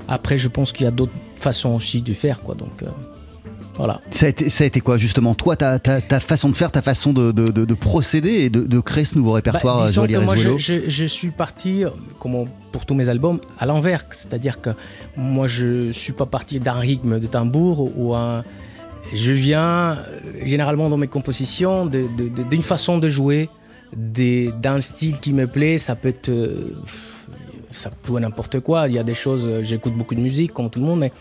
Après, 0.09 0.39
je 0.39 0.49
pense 0.49 0.73
qu'il 0.73 0.85
y 0.85 0.89
a 0.89 0.91
d'autres 0.91 1.13
façons 1.37 1.75
aussi 1.75 2.01
de 2.03 2.13
faire, 2.15 2.41
quoi. 2.41 2.55
Donc, 2.55 2.83
euh, 2.83 2.87
voilà. 3.77 4.01
ça 4.11 4.27
a, 4.27 4.29
été, 4.31 4.49
ça 4.49 4.65
a 4.65 4.67
été 4.67 4.81
quoi 4.81 4.99
justement 4.99 5.35
Toi, 5.37 5.55
ta, 5.55 5.79
ta, 5.79 6.01
ta 6.01 6.19
façon 6.19 6.49
de 6.49 6.57
faire, 6.57 6.73
ta 6.73 6.83
façon 6.83 7.13
de, 7.13 7.31
de, 7.31 7.45
de- 7.53 7.65
de 7.65 7.75
procéder 7.75 8.31
et 8.31 8.51
de, 8.51 8.63
de 8.63 8.81
créer 8.81 9.05
ce 9.05 9.15
nouveau 9.17 9.33
répertoire, 9.33 9.79
Bah, 9.85 9.93
Joël 9.93 10.11
que 10.11 10.17
moi, 10.19 10.35
je, 10.35 10.49
Irezuelo 10.49 10.59
je- 10.59 10.91
je 10.91 11.05
suis 11.05 11.31
parti, 11.31 11.85
euh, 11.85 11.91
comme 12.19 12.47
pour 12.73 12.87
tous 12.87 12.95
mes 12.95 13.09
albums, 13.09 13.39
à 13.59 13.67
l'envers. 13.67 14.05
C'est-à-dire 14.11 14.61
que 14.61 14.71
moi, 15.17 15.47
je 15.47 15.93
suis 15.93 16.13
pas 16.13 16.27
parti 16.27 16.59
d'un 16.59 16.73
rythme 16.73 17.21
de 17.21 17.27
tambour 17.29 17.93
ou 17.97 18.15
un. 18.17 18.43
Je 19.15 19.33
viens 19.33 19.93
euh, 19.93 19.97
généralement 20.45 20.89
dans 20.91 20.97
mes 20.99 21.07
compositions 21.07 21.87
d'une 21.87 22.63
façon 22.63 22.99
de 22.99 23.09
jouer, 23.09 23.49
d'un 23.97 24.81
style 24.81 25.19
qui 25.21 25.33
me 25.33 25.47
plaît. 25.47 25.79
Ça 25.79 25.95
peut 25.95 26.09
être. 26.09 26.31
Ça 27.79 27.91
peut 27.91 28.13
être 28.15 28.21
n'importe 28.21 28.61
quoi. 28.61 28.89
Il 28.89 28.95
y 28.95 28.99
a 28.99 29.03
des 29.05 29.15
choses. 29.15 29.45
euh, 29.47 29.63
J'écoute 29.63 29.95
beaucoup 29.95 30.15
de 30.15 30.21
musique, 30.21 30.53
comme 30.53 30.71
tout 30.71 30.81
le 30.81 30.87
monde, 30.87 31.01
mais. 31.01 31.13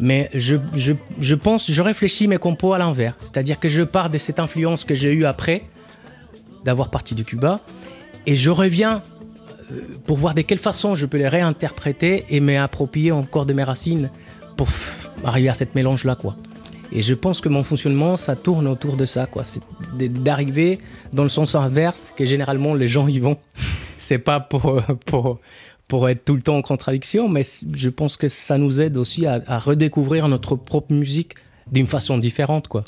Mais 0.00 0.28
je, 0.34 0.56
je, 0.74 0.92
je 1.20 1.34
pense, 1.36 1.70
je 1.70 1.80
réfléchis 1.80 2.26
mes 2.26 2.38
compos 2.38 2.72
à 2.72 2.78
l'envers. 2.78 3.14
C'est-à-dire 3.20 3.60
que 3.60 3.68
je 3.68 3.82
pars 3.84 4.10
de 4.10 4.18
cette 4.18 4.40
influence 4.40 4.84
que 4.84 4.92
j'ai 4.94 5.12
eue 5.12 5.24
après, 5.24 5.62
d'avoir 6.64 6.90
parti 6.90 7.14
de 7.14 7.22
Cuba, 7.22 7.60
et 8.26 8.34
je 8.34 8.50
reviens 8.50 9.02
euh, 9.70 9.80
pour 10.04 10.16
voir 10.16 10.34
de 10.34 10.40
quelle 10.40 10.58
façon 10.58 10.96
je 10.96 11.06
peux 11.06 11.18
les 11.18 11.28
réinterpréter 11.28 12.24
et 12.28 12.40
m'approprier 12.40 13.12
encore 13.12 13.46
de 13.46 13.52
mes 13.52 13.62
racines 13.62 14.10
pour 14.56 14.66
arriver 15.24 15.48
à 15.48 15.54
cette 15.54 15.76
mélange-là, 15.76 16.16
quoi. 16.16 16.34
Et 16.90 17.00
je 17.00 17.14
pense 17.14 17.40
que 17.40 17.48
mon 17.48 17.62
fonctionnement, 17.62 18.16
ça 18.16 18.34
tourne 18.34 18.66
autour 18.66 18.96
de 18.96 19.04
ça, 19.04 19.26
quoi. 19.26 19.44
C'est 19.44 19.62
d'arriver 20.22 20.80
dans 21.12 21.22
le 21.22 21.28
sens 21.28 21.54
inverse 21.54 22.08
que 22.16 22.24
généralement 22.24 22.74
les 22.74 22.88
gens 22.88 23.06
y 23.06 23.20
vont. 23.20 23.36
C'est 24.04 24.18
pas 24.18 24.40
pour, 24.40 24.80
pour, 25.06 25.40
pour 25.88 26.08
être 26.08 26.24
tout 26.24 26.34
le 26.34 26.42
temps 26.42 26.56
en 26.56 26.62
contradiction, 26.62 27.28
mais 27.28 27.42
je 27.74 27.88
pense 27.88 28.16
que 28.16 28.28
ça 28.28 28.58
nous 28.58 28.80
aide 28.80 28.96
aussi 28.96 29.26
à, 29.26 29.42
à 29.46 29.58
redécouvrir 29.58 30.28
notre 30.28 30.56
propre 30.56 30.92
musique 30.92 31.34
d'une 31.72 31.86
façon 31.86 32.18
différente, 32.18 32.68
quoi. 32.68 32.84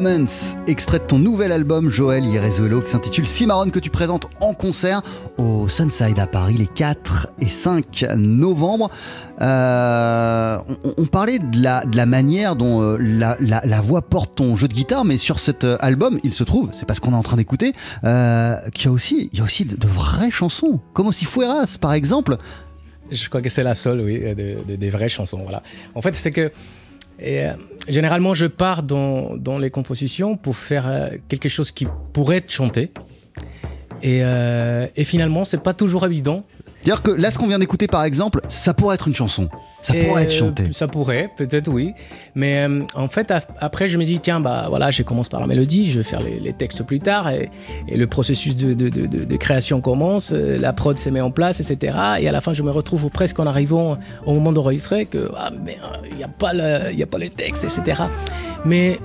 Moments, 0.00 0.56
extrait 0.66 0.98
de 0.98 1.04
ton 1.04 1.18
nouvel 1.18 1.52
album 1.52 1.90
Joël 1.90 2.24
Irezolo 2.24 2.80
qui 2.80 2.90
s'intitule 2.90 3.26
Cimarron 3.26 3.68
que 3.68 3.78
tu 3.78 3.90
présentes 3.90 4.28
en 4.40 4.54
concert 4.54 5.02
au 5.36 5.68
Sunside 5.68 6.18
à 6.18 6.26
Paris 6.26 6.54
les 6.54 6.66
4 6.66 7.32
et 7.38 7.48
5 7.48 8.06
novembre. 8.16 8.90
Euh, 9.42 10.56
on, 10.96 11.04
parlait 11.04 11.38
de 11.38 11.62
la, 11.62 12.06
manière 12.06 12.56
dont 12.56 12.80
euh, 12.80 12.96
la, 12.98 13.80
voix 13.82 14.00
porte 14.00 14.36
ton 14.36 14.56
jeu 14.56 14.68
de 14.68 14.72
guitare, 14.72 15.04
mais 15.04 15.18
sur 15.18 15.38
cet 15.38 15.64
euh, 15.64 15.76
album, 15.80 16.18
il 16.24 16.32
se 16.32 16.44
trouve, 16.44 16.70
c'est 16.72 16.86
parce 16.86 16.98
qu'on 16.98 17.12
est 17.12 17.16
en 17.16 17.22
train 17.22 17.36
d'écouter, 17.36 17.74
qu'il 18.02 18.84
y 18.84 18.88
a 18.88 18.92
aussi, 18.92 19.28
il 19.32 19.38
y 19.38 19.42
a 19.42 19.44
aussi 19.44 19.66
de, 19.66 19.86
vraies 19.86 20.30
chansons, 20.30 20.80
comme 20.94 21.08
aussi 21.08 21.26
Fueras 21.26 21.76
par 21.78 21.92
exemple. 21.92 22.38
Je 23.10 23.28
crois 23.28 23.42
que 23.42 23.50
c'est 23.50 23.64
la 23.64 23.74
seule, 23.74 24.00
oui, 24.00 24.22
des 24.34 24.90
vraies 24.90 25.10
chansons. 25.10 25.40
Voilà. 25.42 25.62
En 25.94 26.00
fait, 26.00 26.16
c'est 26.16 26.30
que 26.30 26.50
et 27.20 27.44
euh, 27.44 27.52
généralement, 27.88 28.34
je 28.34 28.46
pars 28.46 28.82
dans, 28.82 29.58
les 29.58 29.70
compositions 29.70 30.36
pour 30.36 30.56
faire 30.56 30.86
euh, 30.86 31.08
quelque 31.28 31.48
chose 31.48 31.70
qui 31.70 31.86
pourrait 32.12 32.38
être 32.38 32.50
chanté. 32.50 32.90
Et, 34.02 34.20
euh, 34.22 34.86
et 34.96 35.04
finalement, 35.04 35.44
c'est 35.44 35.62
pas 35.62 35.74
toujours 35.74 36.06
évident 36.06 36.44
c'est-à-dire 36.82 37.02
que 37.02 37.10
là, 37.10 37.30
ce 37.30 37.38
qu'on 37.38 37.46
vient 37.46 37.58
d'écouter, 37.58 37.86
par 37.86 38.04
exemple, 38.04 38.40
ça 38.48 38.72
pourrait 38.72 38.94
être 38.94 39.06
une 39.06 39.14
chanson. 39.14 39.48
Ça 39.82 39.94
pourrait 39.94 40.24
être 40.24 40.32
chanté. 40.32 40.72
Ça 40.72 40.88
pourrait, 40.88 41.30
peut-être 41.36 41.68
oui. 41.68 41.92
Mais 42.34 42.66
euh, 42.68 42.82
en 42.94 43.08
fait, 43.08 43.32
après, 43.60 43.88
je 43.88 43.98
me 43.98 44.04
dis, 44.04 44.18
tiens, 44.18 44.40
bah 44.40 44.66
voilà, 44.68 44.90
je 44.90 45.02
commence 45.02 45.28
par 45.28 45.40
la 45.40 45.46
mélodie, 45.46 45.90
je 45.90 46.00
vais 46.00 46.04
faire 46.04 46.20
les, 46.20 46.52
textes 46.52 46.82
plus 46.82 47.00
tard, 47.00 47.30
et, 47.30 47.50
le 47.88 48.06
processus 48.06 48.56
de, 48.56 48.74
de, 48.74 48.88
de, 48.88 49.36
création 49.36 49.80
commence, 49.80 50.32
euh, 50.32 50.58
la 50.58 50.72
prod 50.72 50.96
se 50.98 51.08
met 51.08 51.20
en 51.20 51.30
place, 51.30 51.60
etc. 51.60 51.96
Et 52.20 52.28
à 52.28 52.32
la 52.32 52.40
fin, 52.40 52.52
je 52.52 52.62
me 52.62 52.70
retrouve 52.70 53.08
presque 53.08 53.38
en 53.40 53.46
arrivant 53.46 53.98
au 54.26 54.34
moment 54.34 54.52
d'enregistrer 54.52 55.06
que, 55.06 55.30
ah, 55.36 55.50
mais 55.64 55.78
il 56.10 56.16
n'y 56.16 56.24
a, 56.24 56.28
pas 56.28 56.50
a 56.50 57.06
pas 57.06 57.18
les 57.18 57.30
textes, 57.30 57.64
etc. 57.64 58.02
Mais 58.64 58.98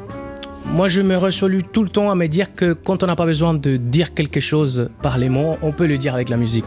moi, 0.65 0.87
je 0.87 1.01
me 1.01 1.15
resolue 1.17 1.63
tout 1.63 1.83
le 1.83 1.89
temps 1.89 2.09
à 2.09 2.15
me 2.15 2.27
dire 2.27 2.53
que 2.53 2.73
quand 2.73 3.03
on 3.03 3.07
n'a 3.07 3.15
pas 3.15 3.25
besoin 3.25 3.53
de 3.53 3.77
dire 3.77 4.13
quelque 4.13 4.39
chose 4.39 4.89
par 5.01 5.17
les 5.17 5.29
mots, 5.29 5.57
on 5.61 5.71
peut 5.71 5.87
le 5.87 5.97
dire 5.97 6.13
avec 6.13 6.29
la 6.29 6.37
musique. 6.37 6.65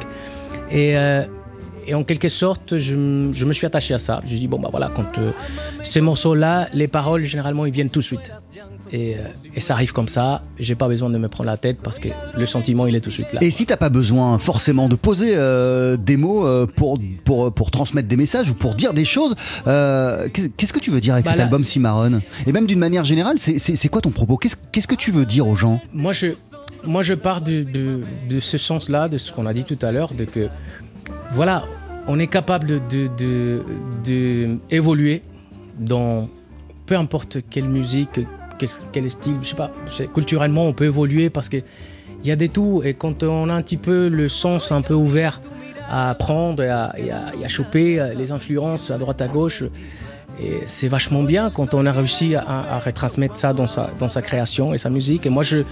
Euh, 0.73 1.25
et, 1.87 1.95
en 1.95 2.05
quelque 2.05 2.29
sorte, 2.29 2.77
je, 2.77 2.95
me 2.97 3.53
suis 3.53 3.67
attaché 3.67 3.95
à 3.95 3.99
ça. 3.99 4.21
Je 4.27 4.35
dis, 4.35 4.47
bon, 4.47 4.59
bah 4.59 4.69
voilà, 4.71 4.91
quand 4.95 5.19
euh, 5.19 5.31
ces 5.83 6.01
morceaux-là, 6.01 6.69
les 6.75 6.89
paroles, 6.89 7.25
généralement, 7.25 7.65
ils 7.65 7.73
viennent 7.73 7.91
tout 7.91 8.01
de 8.01 8.05
suite. 8.05 8.35
Et, 8.93 9.17
euh, 9.17 9.61
ça 9.61 9.75
arrive 9.75 9.93
comme 9.93 10.09
ça, 10.09 10.43
j'ai 10.59 10.75
pas 10.75 10.89
besoin 10.89 11.11
de 11.11 11.19
me 11.19 11.29
prendre 11.29 11.51
la 11.51 11.57
tête 11.57 11.79
parce 11.83 11.99
que 11.99 12.09
le 12.37 12.47
sentiment 12.47 12.87
il 12.87 12.95
est 12.95 13.01
tout 13.01 13.11
de 13.11 13.15
suite 13.15 13.33
là. 13.35 13.43
Et 13.43 13.51
si 13.51 13.67
t'as 13.67 13.77
pas 13.77 13.91
besoin 13.91 14.39
forcément 14.39 14.89
de 14.89 14.95
poser 14.95 15.35
des 15.99 16.17
mots 16.17 16.47
pour, 16.69 16.99
pour, 17.25 17.53
pour, 17.53 17.71
transmettre 17.71 18.09
des 18.09 18.17
messages 18.17 18.51
ou 18.51 18.55
pour 18.55 18.77
dire 18.77 18.95
des 18.95 19.05
choses, 19.05 19.35
qu'est-ce 19.67 20.73
que 20.73 20.79
tu 20.79 20.91
veux 20.91 21.01
dire 21.01 21.15
avec 21.15 21.27
bah 21.27 21.33
cet 21.33 21.41
album 21.41 21.65
Cimarron? 21.65 22.21
Et 22.47 22.53
même 22.53 22.67
d'une 22.67 22.79
manière 22.79 23.05
générale, 23.05 23.39
c'est 23.39 23.89
quoi 23.89 24.01
ton 24.01 24.11
propos? 24.11 24.39
Qu'est-ce 24.39 24.89
que 24.89 24.95
tu 24.95 25.11
veux 25.11 25.27
dire 25.27 25.47
aux 25.47 25.57
gens? 25.57 25.83
Moi 25.93 26.15
je, 26.15 26.29
moi, 26.85 27.03
je 27.03 27.15
pars 27.15 27.41
de, 27.41 27.63
de, 27.63 28.41
ce 28.41 28.59
sens-là, 28.59 29.09
de 29.09 29.19
ce 29.19 29.33
qu'on 29.33 29.47
a 29.47 29.53
dit 29.53 29.65
tout 29.65 29.79
à 29.83 29.93
l'heure, 29.93 30.15
de 30.15 30.25
que, 30.25 30.49
voilà, 31.33 31.65
on 32.07 32.19
est 32.19 32.27
capable 32.27 32.81
de, 32.89 33.09
de, 34.05 34.59
évoluer 34.71 35.23
dans 35.79 36.29
peu 36.87 36.97
importe 36.97 37.39
quelle 37.51 37.69
musique, 37.69 38.21
quel, 38.93 39.11
style, 39.11 39.37
je 39.43 39.49
sais 39.49 39.57
pas, 39.57 39.71
culturellement, 40.15 40.67
on 40.67 40.73
peut 40.73 40.87
évoluer 40.87 41.31
parce 41.31 41.49
qu'il 41.49 41.63
y 42.25 42.31
a 42.31 42.37
des 42.37 42.49
tout, 42.49 42.83
et 42.85 42.95
quand 42.95 43.23
on 43.23 43.49
a 43.49 43.53
un 43.53 43.63
petit 43.63 43.77
peu 43.77 44.09
le 44.09 44.29
sens 44.29 44.73
un 44.73 44.83
peu 44.83 44.95
ouvert 44.95 45.41
à 45.91 46.11
apprendre 46.11 46.63
et 46.63 46.69
à, 46.69 46.93
à, 47.45 47.49
choper 47.49 48.15
les 48.17 48.33
influences 48.33 48.91
à 48.91 48.99
droite 48.99 49.21
à 49.21 49.29
gauche, 49.29 49.65
c'est 50.67 50.89
vachement 50.89 51.23
bien 51.23 51.51
quand 51.51 51.75
on 51.75 51.85
a 51.85 51.93
réussi 51.93 52.35
à, 52.35 52.43
à, 52.47 52.79
retransmettre 52.79 53.37
ça 53.37 53.53
dans 53.53 53.69
sa, 53.69 53.91
dans 53.99 54.09
sa 54.09 54.23
création 54.23 54.73
et 54.73 54.79
sa 54.79 54.89
musique. 54.89 55.27
Et 55.27 55.31
moi, 55.31 55.43
je, 55.43 55.65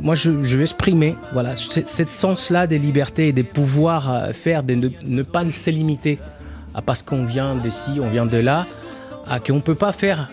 moi, 0.00 0.14
je, 0.14 0.30
veux 0.30 0.62
exprimer 0.62 1.16
voilà, 1.32 1.54
cette 1.56 2.10
sens-là 2.10 2.66
des 2.66 2.78
libertés 2.78 3.28
et 3.28 3.32
des 3.32 3.42
pouvoirs 3.42 4.10
à 4.10 4.32
faire, 4.32 4.62
de 4.62 4.74
ne, 4.74 5.22
pas 5.22 5.44
se 5.50 5.70
limiter 5.70 6.18
à 6.74 6.82
parce 6.82 7.02
qu'on 7.02 7.24
vient 7.24 7.56
d'ici, 7.56 7.98
on 8.02 8.10
vient 8.10 8.26
de 8.26 8.38
là, 8.38 8.66
à 9.26 9.40
qu'on 9.40 9.56
ne 9.56 9.60
peut 9.60 9.74
pas 9.74 9.92
faire 9.92 10.30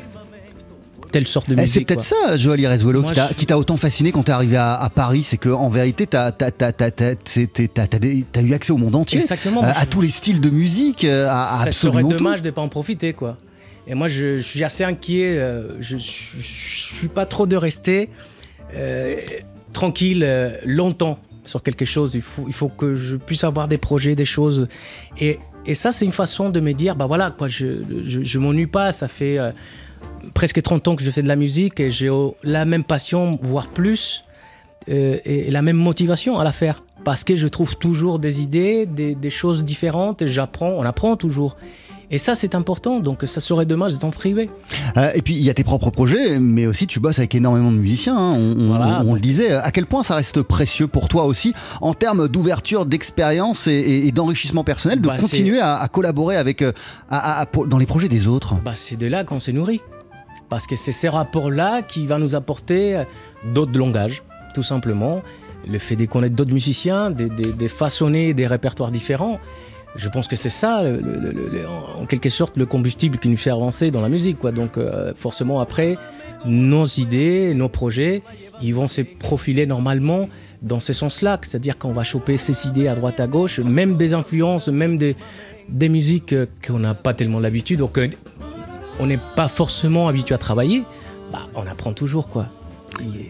telle 1.12 1.28
sorte 1.28 1.48
de 1.50 1.54
Eh, 1.54 1.62
musique. 1.62 1.74
c'est 1.74 1.86
peut-être 1.86 2.02
ça, 2.02 2.36
Joël 2.36 2.60
Ireswelo, 2.60 3.02
Moi, 3.02 3.14
qui 3.38 3.46
t'a 3.46 3.54
je- 3.56 3.60
autant 3.60 3.78
fasciné 3.78 4.12
quand 4.12 4.24
t'es 4.24 4.34
arrivé 4.34 4.58
à, 4.58 4.76
à 4.76 4.90
Paris. 4.90 5.24
C'est 5.24 5.38
qu'en 5.38 5.70
vérité, 5.70 6.08
t'as 6.08 6.32
t'as 6.34 8.42
eu 8.42 8.54
accès 8.54 8.74
au 8.74 8.78
monde 8.78 8.96
entier. 8.96 9.20
Exactement. 9.20 9.64
Euh, 9.64 9.68
à 9.74 9.82
je- 9.84 9.88
tous 9.88 10.02
les 10.02 10.10
styles 10.10 10.42
de 10.42 10.50
musique, 10.50 11.06
euh, 11.06 11.30
à, 11.30 11.46
ça 11.46 11.72
serait 11.72 12.02
tout. 12.02 12.10
dommage 12.10 12.42
de 12.42 12.50
pas 12.50 12.62
en 12.62 12.68
profiter, 12.70 13.14
quoi. 13.14 13.38
Et 13.88 13.94
moi, 13.94 14.08
je, 14.08 14.38
je 14.38 14.42
suis 14.42 14.64
assez 14.64 14.84
inquiet. 14.84 15.38
euh, 15.38 15.68
je, 15.80 15.98
je, 15.98 16.38
je 16.38 16.96
suis 16.96 17.08
pas 17.08 17.26
trop 17.26 17.46
de 17.48 17.56
rester 17.56 18.10
euh, 18.74 19.20
tranquille 19.74 20.24
euh, 20.24 20.58
longtemps 20.66 21.20
sur 21.44 21.62
quelque 21.62 21.86
chose. 21.86 22.16
Il 22.16 22.22
faut, 22.22 22.46
il 22.48 22.54
faut 22.54 22.70
que 22.70 22.96
je 22.96 23.16
puisse 23.16 23.44
avoir 23.44 23.68
des 23.68 23.78
projets, 23.78 24.16
des 24.16 24.26
choses. 24.26 24.68
Et, 25.20 25.40
et 25.66 25.74
ça, 25.74 25.92
c'est 25.92 26.06
une 26.06 26.12
façon 26.12 26.50
de 26.50 26.60
me 26.60 26.74
dire, 26.74 26.96
bah 26.96 27.06
voilà, 27.06 27.32
quoi, 27.32 27.48
je, 27.48 27.84
je 28.04 28.40
m'ennuie 28.40 28.68
pas. 28.68 28.92
Ça 28.92 29.08
fait 29.08 29.38
euh, 29.38 29.52
presque 30.34 30.62
30 30.62 30.88
ans 30.88 30.96
que 30.96 31.04
je 31.04 31.12
fais 31.12 31.24
de 31.24 31.28
la 31.28 31.36
musique 31.36 31.80
et 31.80 31.92
j'ai 31.92 32.10
oh, 32.10 32.36
la 32.44 32.66
même 32.66 32.84
passion, 32.84 33.38
voire 33.42 33.68
plus, 33.68 34.24
et 34.88 35.50
la 35.50 35.64
même 35.64 35.78
motivation 35.78 36.38
à 36.38 36.44
la 36.44 36.52
faire. 36.52 36.84
Parce 37.04 37.24
que 37.24 37.36
je 37.36 37.48
trouve 37.48 37.76
toujours 37.76 38.20
des 38.20 38.42
idées, 38.42 38.86
des, 38.86 39.16
des 39.16 39.30
choses 39.32 39.64
différentes, 39.64 40.26
j'apprends, 40.28 40.70
on 40.70 40.84
apprend 40.84 41.16
toujours. 41.16 41.58
Et 42.12 42.18
ça, 42.18 42.36
c'est 42.36 42.54
important, 42.56 43.00
donc 43.00 43.24
ça 43.26 43.42
serait 43.42 43.66
dommage 43.66 43.94
d'être 43.94 44.04
en 44.04 44.12
privé. 44.12 44.50
Euh, 44.98 45.10
et 45.16 45.22
puis 45.22 45.34
il 45.34 45.42
y 45.42 45.50
a 45.50 45.54
tes 45.54 45.64
propres 45.64 45.90
projets, 45.90 46.40
mais 46.40 46.68
aussi 46.68 46.86
tu 46.88 47.00
bosses 47.00 47.18
avec 47.20 47.34
énormément 47.36 47.72
de 47.72 47.78
musiciens. 47.78 48.16
hein. 48.16 48.32
On, 48.36 48.68
Voilà, 48.68 49.02
le 49.04 49.20
disait. 49.20 49.52
À 49.54 49.72
quel 49.72 49.86
point 49.88 50.04
ça 50.04 50.16
reste 50.16 50.42
précieux 50.44 50.88
pour 50.88 51.08
toi 51.08 51.26
aussi 51.26 51.54
en 51.82 51.94
termes 51.94 52.28
d'ouverture, 52.28 52.86
d'expérience 52.86 53.68
et, 53.68 53.72
et- 53.74 54.08
et 54.08 54.12
d'enrichissement 54.12 54.64
personnel 54.64 55.02
de 55.02 55.08
Bah, 55.08 55.18
continuer 55.18 55.60
à, 55.60 55.78
à 55.78 55.88
collaborer 55.88 56.38
avec 56.38 56.62
euh, 56.62 56.72
à- 57.10 57.42
à- 57.42 57.46
dans 57.68 57.78
les 57.78 57.86
projets 57.88 58.08
des 58.08 58.28
autres? 58.28 58.56
Bah, 58.64 58.72
c'est 58.76 58.98
de 58.98 59.08
là 59.08 59.24
qu'on 59.24 59.40
s'est 59.40 59.54
nourri. 59.54 59.82
Parce 60.48 60.68
que 60.68 60.76
c'est 60.76 60.92
ces 60.92 61.10
rapports-là 61.10 61.82
qui 61.82 62.06
vont 62.06 62.20
nous 62.20 62.36
apporter 62.36 62.96
euh, 62.98 63.04
d'autres 63.54 63.78
langages, 63.80 64.22
tout 64.54 64.62
simplement. 64.64 65.24
Le 65.68 65.80
fait 65.80 65.96
de 65.96 66.06
connaître 66.06 66.36
d'autres 66.36 66.54
musiciens, 66.54 67.10
de, 67.10 67.28
de- 67.28 67.52
de 67.52 67.68
façonner 67.68 68.36
des 68.36 68.46
répertoires 68.46 68.92
différents. 68.92 69.40
Je 69.96 70.10
pense 70.10 70.28
que 70.28 70.36
c'est 70.36 70.50
ça, 70.50 70.84
en 71.98 72.06
quelque 72.06 72.30
sorte, 72.30 72.58
le 72.58 72.66
combustible 72.66 73.18
qui 73.18 73.30
nous 73.30 73.38
fait 73.38 73.50
avancer 73.52 73.92
dans 73.92 74.02
la 74.02 74.10
musique. 74.10 74.40
Quoi. 74.40 74.52
Donc, 74.52 74.78
euh, 74.78 75.14
forcément, 75.16 75.62
après, 75.62 75.98
nos 76.46 76.86
idées, 76.86 77.54
nos 77.54 77.70
projets, 77.70 78.22
ils 78.62 78.76
vont 78.76 78.88
se 78.88 79.02
profiler 79.02 79.66
normalement 79.66 80.28
dans 80.62 80.80
ce 80.80 80.92
sens-là. 80.92 81.40
C'est-à-dire 81.42 81.78
qu'on 81.78 81.94
va 81.94 82.04
choper 82.04 82.38
ces 82.38 82.68
idées 82.68 82.88
à 82.88 82.96
droite, 82.96 83.20
à 83.20 83.28
gauche, 83.28 83.60
même 83.60 83.96
des 83.96 84.14
influences, 84.14 84.68
même 84.68 84.98
des, 84.98 85.16
des 85.70 85.90
musiques 85.90 86.34
euh, 86.34 86.46
qu'on 86.66 86.80
n'a 86.80 86.94
pas 86.94 87.14
tellement 87.14 87.40
l'habitude. 87.40 87.80
Donc, 87.80 87.98
euh, 87.98 88.10
on 89.00 89.08
n'est 89.08 89.20
pas 89.36 89.48
forcément 89.48 90.08
habitué 90.08 90.36
à 90.36 90.38
travailler, 90.38 90.84
bah, 91.32 91.48
on 91.56 91.68
apprend 91.68 91.94
toujours 91.94 92.30
quoi. 92.30 92.48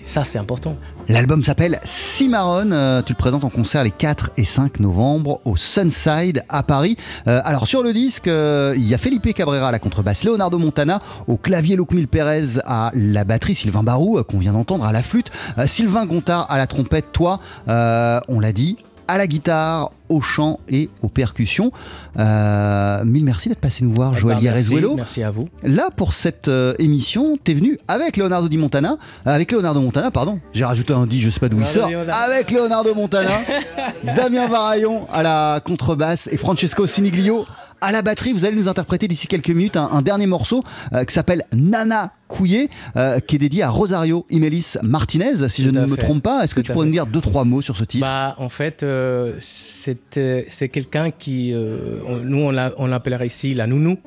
Ça 0.06 0.24
c'est 0.24 0.40
important. 0.40 0.76
L'album 1.08 1.44
s'appelle 1.44 1.80
Cimarron. 1.84 2.72
euh, 2.72 3.02
tu 3.02 3.14
le 3.14 3.18
présentes 3.18 3.44
en 3.44 3.50
concert 3.50 3.84
les 3.84 3.92
4 3.92 4.32
et 4.38 4.46
5 4.46 4.80
novembre 4.80 5.40
au 5.46 5.56
Sunside 5.56 6.44
à 6.50 6.64
Paris. 6.64 6.98
Euh, 7.28 7.42
alors 7.44 7.68
sur 7.68 7.84
le 7.84 7.94
disque, 7.94 8.28
euh, 8.28 8.74
il 8.76 8.88
y 8.88 8.94
a 8.94 8.98
Felipe 8.98 9.32
Cabrera 9.34 9.68
à 9.68 9.72
la 9.72 9.80
contrebasse, 9.80 10.24
Leonardo 10.24 10.58
Montana 10.58 11.02
au 11.28 11.38
clavier, 11.38 11.76
Locmil 11.76 12.08
Pérez 12.08 12.60
à 12.66 12.92
la 12.96 13.24
batterie, 13.24 13.56
Sylvain 13.56 13.84
Barou 13.84 14.24
qu'on 14.24 14.40
vient 14.40 14.54
d'entendre 14.54 14.86
à 14.86 14.92
la 14.92 15.04
flûte, 15.04 15.32
Sylvain 15.66 16.06
Gontard 16.06 16.50
à 16.50 16.58
la 16.58 16.68
trompette, 16.68 17.12
toi, 17.12 17.40
on 17.68 18.40
l'a 18.40 18.52
dit, 18.52 18.78
à 19.08 19.18
la 19.18 19.28
guitare, 19.28 19.92
au 20.10 20.22
chant 20.22 20.60
et 20.70 20.90
aux 21.02 21.08
percussions. 21.08 21.72
Euh, 22.18 23.04
mille 23.04 23.24
merci 23.24 23.50
d'être 23.50 23.60
passé 23.60 23.84
nous 23.84 23.94
voir, 23.94 24.16
Joël 24.16 24.38
Bah, 24.42 24.52
merci, 24.96 25.24
à 25.24 25.32
vous. 25.32 25.50
Là, 25.64 25.90
pour 25.96 26.14
cette 26.14 26.48
euh, 26.48 26.74
émission, 26.80 27.38
t'es 27.44 27.54
venu 27.54 27.78
avec 27.88 28.18
Leonardo 28.18 28.48
Di 28.48 28.58
Montana, 28.58 28.98
avec 29.26 29.52
Leonardo 29.52 29.82
Montana, 29.82 30.12
pardon, 30.12 30.40
j'ai 30.54 30.66
rajouté 30.66 30.94
un 30.94 31.06
dit, 31.06 31.22
je 31.22 31.30
sais 31.30 31.40
pas 31.40 31.50
d'où 31.50 31.60
il 31.60 31.66
sort, 31.66 31.90
avec 32.12 32.52
Leonardo 32.52 32.94
Montana, 32.94 33.42
Damien 34.16 34.48
Varaillon 34.48 35.08
à 35.12 35.24
la 35.24 35.60
contrebasse 35.64 36.30
et 36.32 36.38
Francesco 36.38 36.86
Siniglio 36.88 37.46
à 37.86 37.92
la 37.92 38.02
batterie. 38.02 38.34
Vous 38.34 38.46
allez 38.46 38.56
nous 38.56 38.68
interpréter 38.70 39.08
d'ici 39.08 39.28
quelques 39.28 39.50
minutes 39.50 39.78
un, 39.78 39.90
un 39.92 40.02
dernier 40.02 40.26
morceau 40.26 40.64
euh, 40.94 41.04
qui 41.04 41.14
s'appelle 41.14 41.44
Nana 41.54 42.14
Couillé, 42.28 42.70
euh, 42.98 43.20
qui 43.20 43.36
est 43.36 43.40
dédié 43.40 43.62
à 43.64 43.70
Rosario 43.70 44.26
Imelis 44.32 44.74
Martinez, 44.82 45.48
si 45.48 45.62
je 45.64 45.70
ne 45.70 45.86
me 45.86 45.96
fait. 45.96 46.02
trompe 46.02 46.24
pas. 46.24 46.44
Est-ce 46.44 46.56
que 46.56 46.62
Tout 46.62 46.68
tu 46.68 46.72
pourrais 46.74 46.88
nous 46.88 46.92
dire 46.92 47.06
deux, 47.06 47.22
trois 47.22 47.44
mots 47.44 47.62
sur 47.62 47.78
ce 47.78 47.84
titre? 47.84 48.06
Bah 48.08 48.36
en 48.40 48.50
fait 48.50 48.82
euh, 48.84 49.34
c'est 49.40 50.70
quelqu'un 50.70 51.12
qui 51.12 51.54
euh, 51.54 52.00
on- 52.08 52.18
nous 52.18 52.40
on 52.40 52.52
l'a- 52.52 52.74
on 52.78 52.88
l'appellerait 52.88 53.28
ici 53.28 53.54
la 53.54 53.68
nounou. 53.68 53.98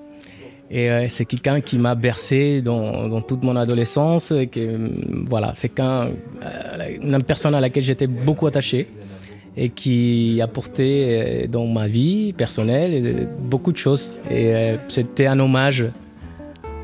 Et 0.70 0.90
c'est 1.08 1.24
quelqu'un 1.24 1.62
qui 1.62 1.78
m'a 1.78 1.94
bercé 1.94 2.60
dans, 2.60 3.08
dans 3.08 3.22
toute 3.22 3.42
mon 3.42 3.56
adolescence. 3.56 4.32
Et 4.32 4.48
que, 4.48 4.90
voilà, 5.26 5.54
c'est 5.56 5.72
euh, 5.80 6.10
une 7.00 7.22
personne 7.22 7.54
à 7.54 7.60
laquelle 7.60 7.82
j'étais 7.82 8.06
beaucoup 8.06 8.46
attaché 8.46 8.86
et 9.56 9.68
qui 9.70 10.38
a 10.40 10.44
apporté 10.44 11.04
euh, 11.08 11.46
dans 11.46 11.66
ma 11.66 11.88
vie 11.88 12.32
personnelle 12.32 12.92
euh, 13.04 13.24
beaucoup 13.40 13.72
de 13.72 13.76
choses. 13.76 14.14
Et 14.30 14.54
euh, 14.54 14.76
c'était 14.88 15.26
un 15.26 15.38
hommage 15.40 15.84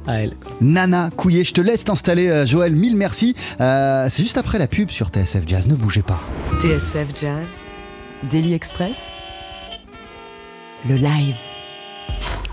à 0.07 0.23
elle. 0.23 0.33
Nana 0.61 1.11
Couillé, 1.17 1.45
je 1.45 1.55
te 1.55 1.61
laisse 1.61 1.85
t'installer, 1.85 2.47
Joël. 2.47 2.75
Mille 2.75 2.97
merci. 2.97 3.35
Euh, 3.61 4.07
C'est 4.11 4.23
juste 4.23 4.37
après 4.39 4.59
la 4.59 4.67
pub 4.67 4.91
sur 4.91 5.09
TSF 5.09 5.45
Jazz. 5.47 5.69
Ne 5.69 5.75
bougez 5.75 6.03
pas. 6.03 6.21
TSF 6.61 7.09
Jazz, 7.19 7.63
Daily 8.31 8.55
Express, 8.55 9.13
le 10.89 10.97
live. 10.97 11.37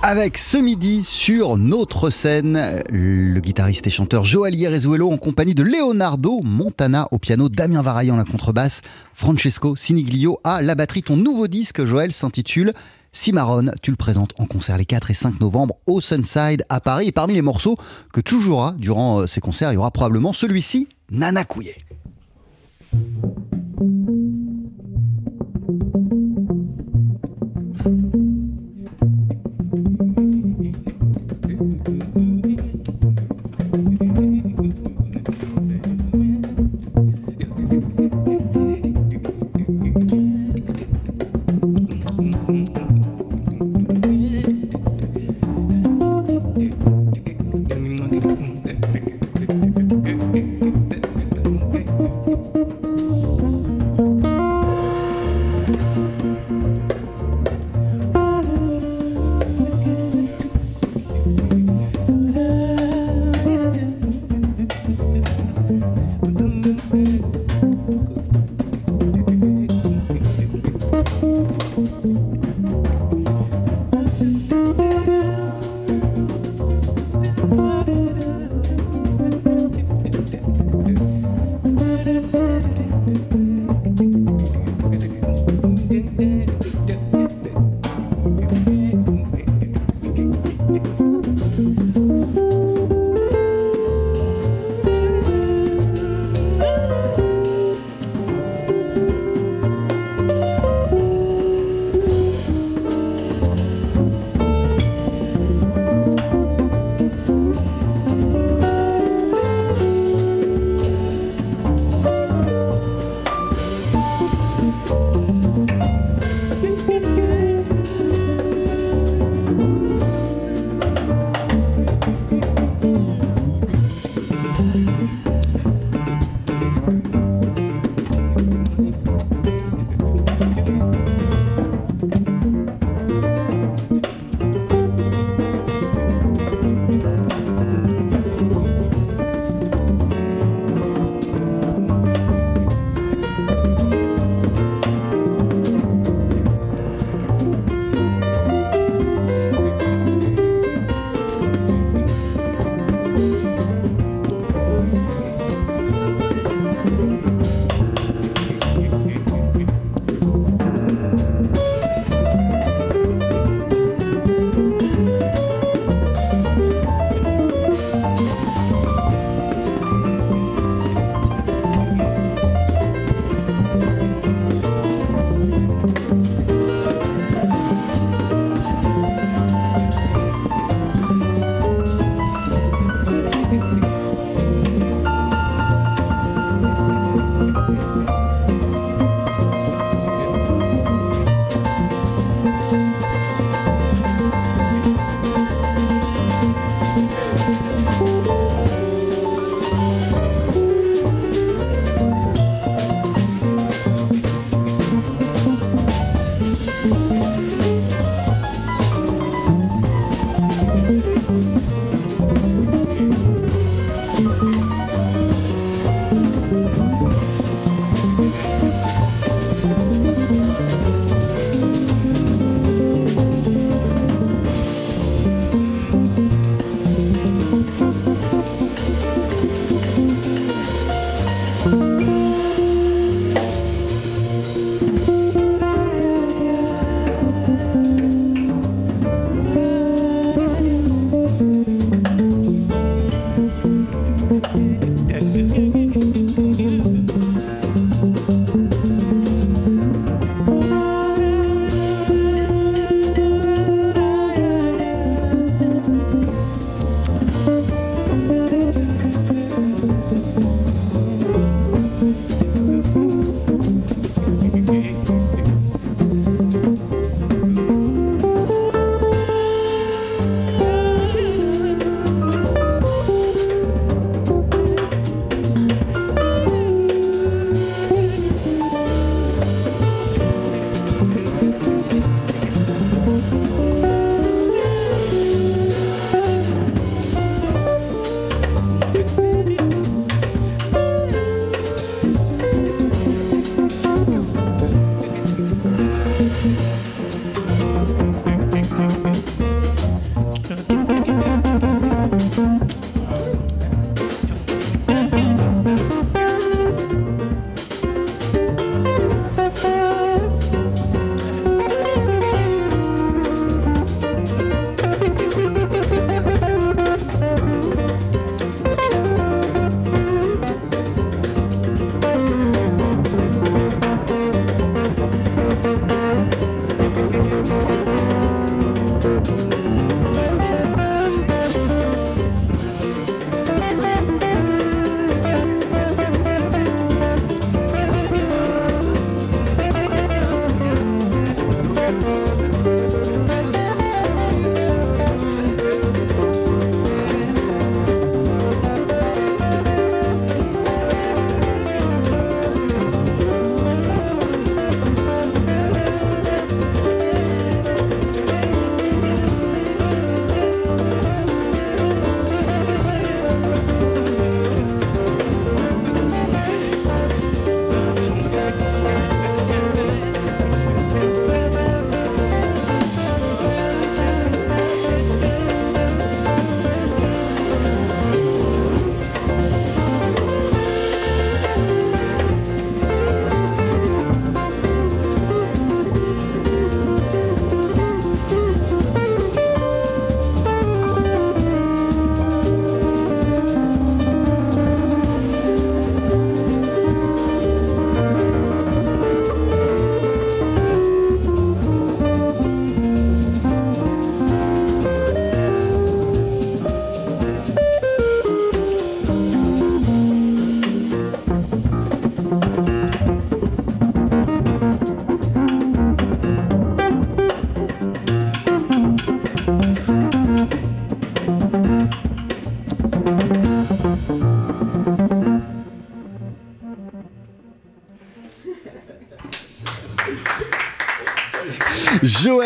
Avec 0.03 0.39
ce 0.39 0.57
midi 0.57 1.03
sur 1.03 1.57
notre 1.57 2.09
scène, 2.09 2.81
le 2.89 3.39
guitariste 3.39 3.85
et 3.85 3.91
chanteur 3.91 4.23
Joël 4.23 4.55
Rezuelo 4.67 5.11
en 5.11 5.17
compagnie 5.17 5.53
de 5.53 5.61
Leonardo 5.61 6.39
Montana 6.43 7.07
au 7.11 7.19
piano, 7.19 7.49
Damien 7.49 7.83
Varaillon 7.83 8.15
à 8.15 8.17
la 8.17 8.23
contrebasse, 8.23 8.81
Francesco 9.13 9.75
Siniglio 9.75 10.39
à 10.43 10.63
la 10.63 10.73
batterie. 10.73 11.03
Ton 11.03 11.17
nouveau 11.17 11.47
disque, 11.47 11.85
Joël, 11.85 12.11
s'intitule 12.11 12.73
Cimarron. 13.13 13.71
Tu 13.81 13.91
le 13.91 13.97
présentes 13.97 14.33
en 14.39 14.45
concert 14.45 14.77
les 14.77 14.85
4 14.85 15.11
et 15.11 15.13
5 15.13 15.39
novembre 15.39 15.75
au 15.85 16.01
Sunside 16.01 16.65
à 16.69 16.79
Paris. 16.79 17.07
Et 17.07 17.11
parmi 17.11 17.33
les 17.35 17.43
morceaux 17.43 17.75
que 18.11 18.21
tu 18.21 18.41
joueras 18.41 18.73
durant 18.77 19.21
euh, 19.21 19.27
ces 19.27 19.39
concerts, 19.39 19.71
il 19.71 19.75
y 19.75 19.77
aura 19.77 19.91
probablement 19.91 20.33
celui-ci, 20.33 20.87
Nana 21.11 21.43
Couillet. 21.45 21.75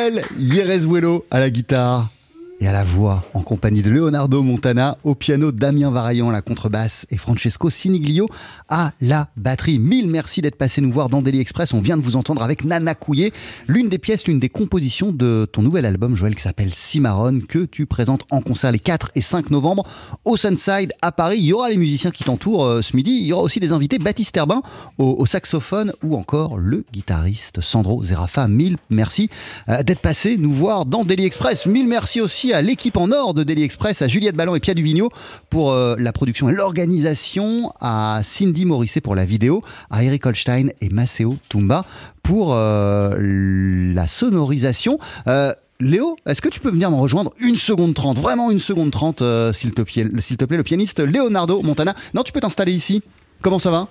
Joël 0.06 0.24
Yerezuelo 0.38 1.26
à 1.32 1.40
la 1.40 1.50
guitare 1.50 2.10
et 2.62 2.68
à 2.68 2.72
la 2.72 2.84
voix, 2.84 3.24
compagnie 3.46 3.84
de 3.84 3.90
Leonardo 3.92 4.42
Montana, 4.42 4.98
au 5.04 5.16
piano 5.16 5.52
Damien 5.52 5.92
Varaillon 5.92 6.30
à 6.30 6.34
la 6.34 6.42
contrebasse 6.42 7.06
et 7.12 7.18
Francesco 7.18 7.70
Siniglio 7.70 8.28
à 8.68 8.92
la 9.00 9.30
batterie. 9.38 9.80
Mille 9.80 10.10
merci 10.10 10.42
d'être 10.42 10.58
passé 10.58 10.82
nous 10.82 10.92
voir 10.92 11.10
dans 11.10 11.22
Daily 11.22 11.40
Express. 11.40 11.72
On 11.74 11.80
vient 11.80 11.96
de 11.96 12.02
vous 12.02 12.16
entendre 12.16 12.42
avec 12.42 12.66
Nana 12.66 12.96
Couillet, 12.96 13.32
l'une 13.68 13.88
des 13.88 14.00
pièces, 14.00 14.28
l'une 14.28 14.40
des 14.40 14.50
compositions 14.50 15.12
de 15.12 15.48
ton 15.50 15.62
nouvel 15.62 15.86
album, 15.86 16.16
Joël, 16.16 16.36
qui 16.36 16.42
s'appelle 16.42 16.74
Cimarron, 16.74 17.40
que 17.48 17.60
tu 17.60 17.86
présentes 17.86 18.24
en 18.32 18.42
concert 18.42 18.72
les 18.72 18.80
4 18.80 19.12
et 19.14 19.22
5 19.22 19.52
novembre 19.52 19.84
au 20.26 20.36
Sunside 20.36 20.92
à 21.04 21.12
Paris. 21.12 21.38
Il 21.38 21.46
y 21.46 21.54
aura 21.54 21.70
les 21.70 21.78
musiciens 21.78 22.12
qui 22.12 22.24
t'entourent 22.24 22.66
euh, 22.66 22.82
ce 22.82 22.96
midi. 22.96 23.12
Il 23.12 23.28
y 23.28 23.34
aura 23.34 23.44
aussi 23.44 23.60
des 23.60 23.72
invités, 23.72 24.00
Baptiste 24.00 24.36
Herbin 24.36 24.64
au, 24.98 25.16
au 25.20 25.26
saxophone 25.28 25.94
ou 26.04 26.16
encore 26.16 26.58
le 26.58 26.84
guitariste 26.92 27.62
Sandro 27.62 28.04
Zerafa. 28.04 28.48
Mille 28.48 28.78
merci 28.90 29.30
euh, 29.70 29.84
d'être 29.84 30.02
passé 30.02 30.38
nous 30.38 30.52
voir 30.52 30.86
dans 30.86 31.06
Daily 31.06 31.26
Express. 31.26 31.68
Mille 31.68 31.88
merci 31.88 32.22
aussi 32.22 32.52
à 32.52 32.64
l'équipe 32.64 32.98
en 32.98 33.12
or 33.12 33.35
de 33.36 33.44
Daily 33.44 33.64
Express, 33.64 34.02
à 34.02 34.08
Juliette 34.08 34.36
Ballon 34.36 34.56
et 34.56 34.60
Pia 34.60 34.74
Duvigneau 34.74 35.10
pour 35.50 35.72
euh, 35.72 35.96
la 36.00 36.12
production 36.12 36.50
et 36.50 36.54
l'organisation, 36.54 37.72
à 37.80 38.22
Cindy 38.24 38.66
Morisset 38.66 39.02
pour 39.02 39.16
la 39.16 39.26
vidéo, 39.26 39.62
à 39.90 40.04
Eric 40.04 40.26
Holstein 40.26 40.70
et 40.82 40.90
Maceo 40.90 41.38
Tumba 41.50 41.86
pour 42.24 42.54
euh, 42.54 43.16
la 43.94 44.08
sonorisation. 44.08 44.98
Euh, 45.28 45.54
Léo, 45.80 46.16
est-ce 46.26 46.42
que 46.42 46.50
tu 46.50 46.62
peux 46.62 46.72
venir 46.72 46.90
me 46.90 46.96
rejoindre 46.96 47.34
une 47.40 47.58
seconde 47.58 47.94
trente, 47.94 48.18
vraiment 48.18 48.50
une 48.50 48.62
seconde 48.62 48.92
trente, 48.92 49.22
s'il 49.52 49.72
te, 49.72 49.82
plaît, 49.82 50.08
s'il 50.20 50.38
te 50.38 50.46
plaît, 50.46 50.58
le 50.58 50.64
pianiste 50.64 51.02
Leonardo 51.02 51.62
Montana. 51.62 51.94
Non, 52.14 52.24
tu 52.24 52.32
peux 52.32 52.40
t'installer 52.40 52.72
ici. 52.72 53.04
Comment 53.42 53.60
ça 53.60 53.72
va? 53.72 53.90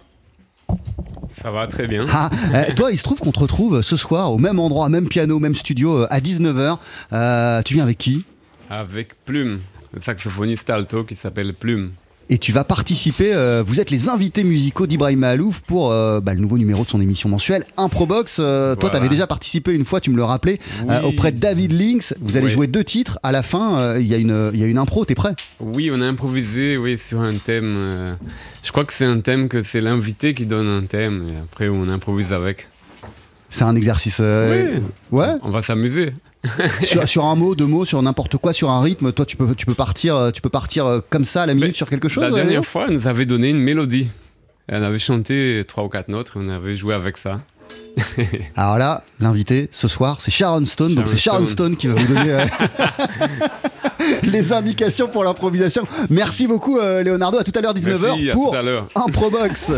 Ça 1.42 1.50
va 1.50 1.66
très 1.66 1.86
bien. 1.86 2.06
ah, 2.12 2.30
toi, 2.76 2.90
il 2.92 2.98
se 2.98 3.02
trouve 3.02 3.18
qu'on 3.18 3.32
te 3.32 3.40
retrouve 3.40 3.82
ce 3.82 3.96
soir 3.96 4.32
au 4.32 4.38
même 4.38 4.58
endroit, 4.58 4.88
même 4.88 5.08
piano, 5.08 5.38
même 5.38 5.54
studio, 5.54 6.06
à 6.08 6.20
19h. 6.20 6.78
Euh, 7.12 7.62
tu 7.62 7.74
viens 7.74 7.82
avec 7.82 7.98
qui? 7.98 8.24
Avec 8.70 9.14
Plume, 9.24 9.60
le 9.92 10.00
saxophoniste 10.00 10.70
alto 10.70 11.04
qui 11.04 11.14
s'appelle 11.14 11.54
Plume. 11.54 11.90
Et 12.30 12.38
tu 12.38 12.52
vas 12.52 12.64
participer, 12.64 13.34
euh, 13.34 13.62
vous 13.62 13.80
êtes 13.80 13.90
les 13.90 14.08
invités 14.08 14.44
musicaux 14.44 14.86
d'Ibrahim 14.86 15.18
Mahalouf 15.18 15.60
pour 15.60 15.92
euh, 15.92 16.20
bah, 16.20 16.32
le 16.32 16.40
nouveau 16.40 16.56
numéro 16.56 16.82
de 16.82 16.88
son 16.88 16.98
émission 17.02 17.28
mensuelle 17.28 17.66
Improbox. 17.76 18.38
Euh, 18.40 18.74
Toi, 18.76 18.88
tu 18.88 18.96
avais 18.96 19.10
déjà 19.10 19.26
participé 19.26 19.74
une 19.74 19.84
fois, 19.84 20.00
tu 20.00 20.08
me 20.10 20.16
le 20.16 20.24
rappelais, 20.24 20.58
Oui. 20.88 20.94
auprès 21.04 21.32
de 21.32 21.38
David 21.38 21.72
Lynx. 21.78 22.14
Vous 22.22 22.38
allez 22.38 22.46
Oui. 22.46 22.52
jouer 22.52 22.66
deux 22.66 22.82
titres. 22.82 23.18
À 23.22 23.30
la 23.30 23.42
fin, 23.42 23.98
il 23.98 24.06
y, 24.06 24.14
a 24.14 24.16
une- 24.16 24.50
il 24.54 24.58
y 24.58 24.64
a 24.64 24.66
une 24.66 24.78
impro, 24.78 25.04
t'es 25.04 25.14
prêt? 25.14 25.34
Oui, 25.60 25.90
on 25.92 26.00
a 26.00 26.06
improvisé 26.06 26.78
oui, 26.78 26.98
sur 26.98 27.20
un 27.20 27.34
thème. 27.34 28.16
je 28.62 28.72
crois 28.72 28.86
que 28.86 28.94
c'est 28.94 29.04
un 29.04 29.20
thème 29.20 29.48
que 29.48 29.62
c'est 29.62 29.82
l'invité 29.82 30.32
qui 30.32 30.46
donne 30.46 30.66
un 30.66 30.84
thème 30.86 31.26
et 31.28 31.36
après 31.42 31.68
on 31.68 31.86
improvise 31.90 32.32
avec. 32.32 32.68
C'est 33.50 33.64
un 33.64 33.76
exercice. 33.76 34.16
euh, 34.20 34.78
Ouais 35.12 35.34
On 35.42 35.50
va 35.50 35.60
s'amuser. 35.60 36.14
sur, 36.82 37.08
sur 37.08 37.24
un 37.24 37.34
mot, 37.34 37.54
deux 37.54 37.66
mots, 37.66 37.84
sur 37.84 38.00
n'importe 38.02 38.36
quoi, 38.36 38.52
sur 38.52 38.70
un 38.70 38.80
rythme. 38.80 39.12
Toi, 39.12 39.26
tu 39.26 39.36
peux, 39.36 39.54
tu 39.54 39.66
peux 39.66 39.74
partir, 39.74 40.16
euh, 40.16 40.30
tu 40.30 40.42
peux 40.42 40.48
partir 40.48 40.86
euh, 40.86 41.00
comme 41.08 41.24
ça 41.24 41.42
à 41.42 41.46
la 41.46 41.54
minute 41.54 41.68
Mais 41.68 41.74
sur 41.74 41.88
quelque 41.88 42.08
chose 42.08 42.24
La 42.24 42.30
euh, 42.30 42.34
dernière 42.34 42.64
fois, 42.64 42.86
elle 42.88 42.94
nous 42.94 43.08
avait 43.08 43.26
donné 43.26 43.50
une 43.50 43.60
mélodie. 43.60 44.08
Elle 44.66 44.84
avait 44.84 44.98
chanté 44.98 45.62
trois 45.66 45.84
ou 45.84 45.88
quatre 45.88 46.08
notes, 46.08 46.32
on 46.36 46.48
avait 46.48 46.76
joué 46.76 46.94
avec 46.94 47.16
ça. 47.18 47.40
Alors 48.56 48.78
là, 48.78 49.04
l'invité 49.20 49.68
ce 49.70 49.88
soir, 49.88 50.20
c'est 50.20 50.30
Sharon 50.30 50.64
Stone. 50.64 50.94
donc 50.94 51.08
c'est 51.08 51.16
Sharon 51.16 51.46
Stone. 51.46 51.74
Stone 51.74 51.76
qui 51.76 51.86
va 51.86 51.94
vous 51.94 52.14
donner 52.14 52.32
euh, 52.32 52.46
les 54.22 54.52
indications 54.52 55.08
pour 55.08 55.24
l'improvisation. 55.24 55.86
Merci 56.10 56.46
beaucoup, 56.46 56.78
euh, 56.78 57.02
Leonardo. 57.02 57.38
À 57.38 57.44
tout 57.44 57.52
à 57.54 57.60
l'heure, 57.60 57.74
19h, 57.74 58.00
Merci, 58.00 58.30
à 58.30 58.32
pour 58.34 58.50
tout 58.50 58.56
à 58.56 58.62
l'heure. 58.62 58.88
Improbox. 58.94 59.72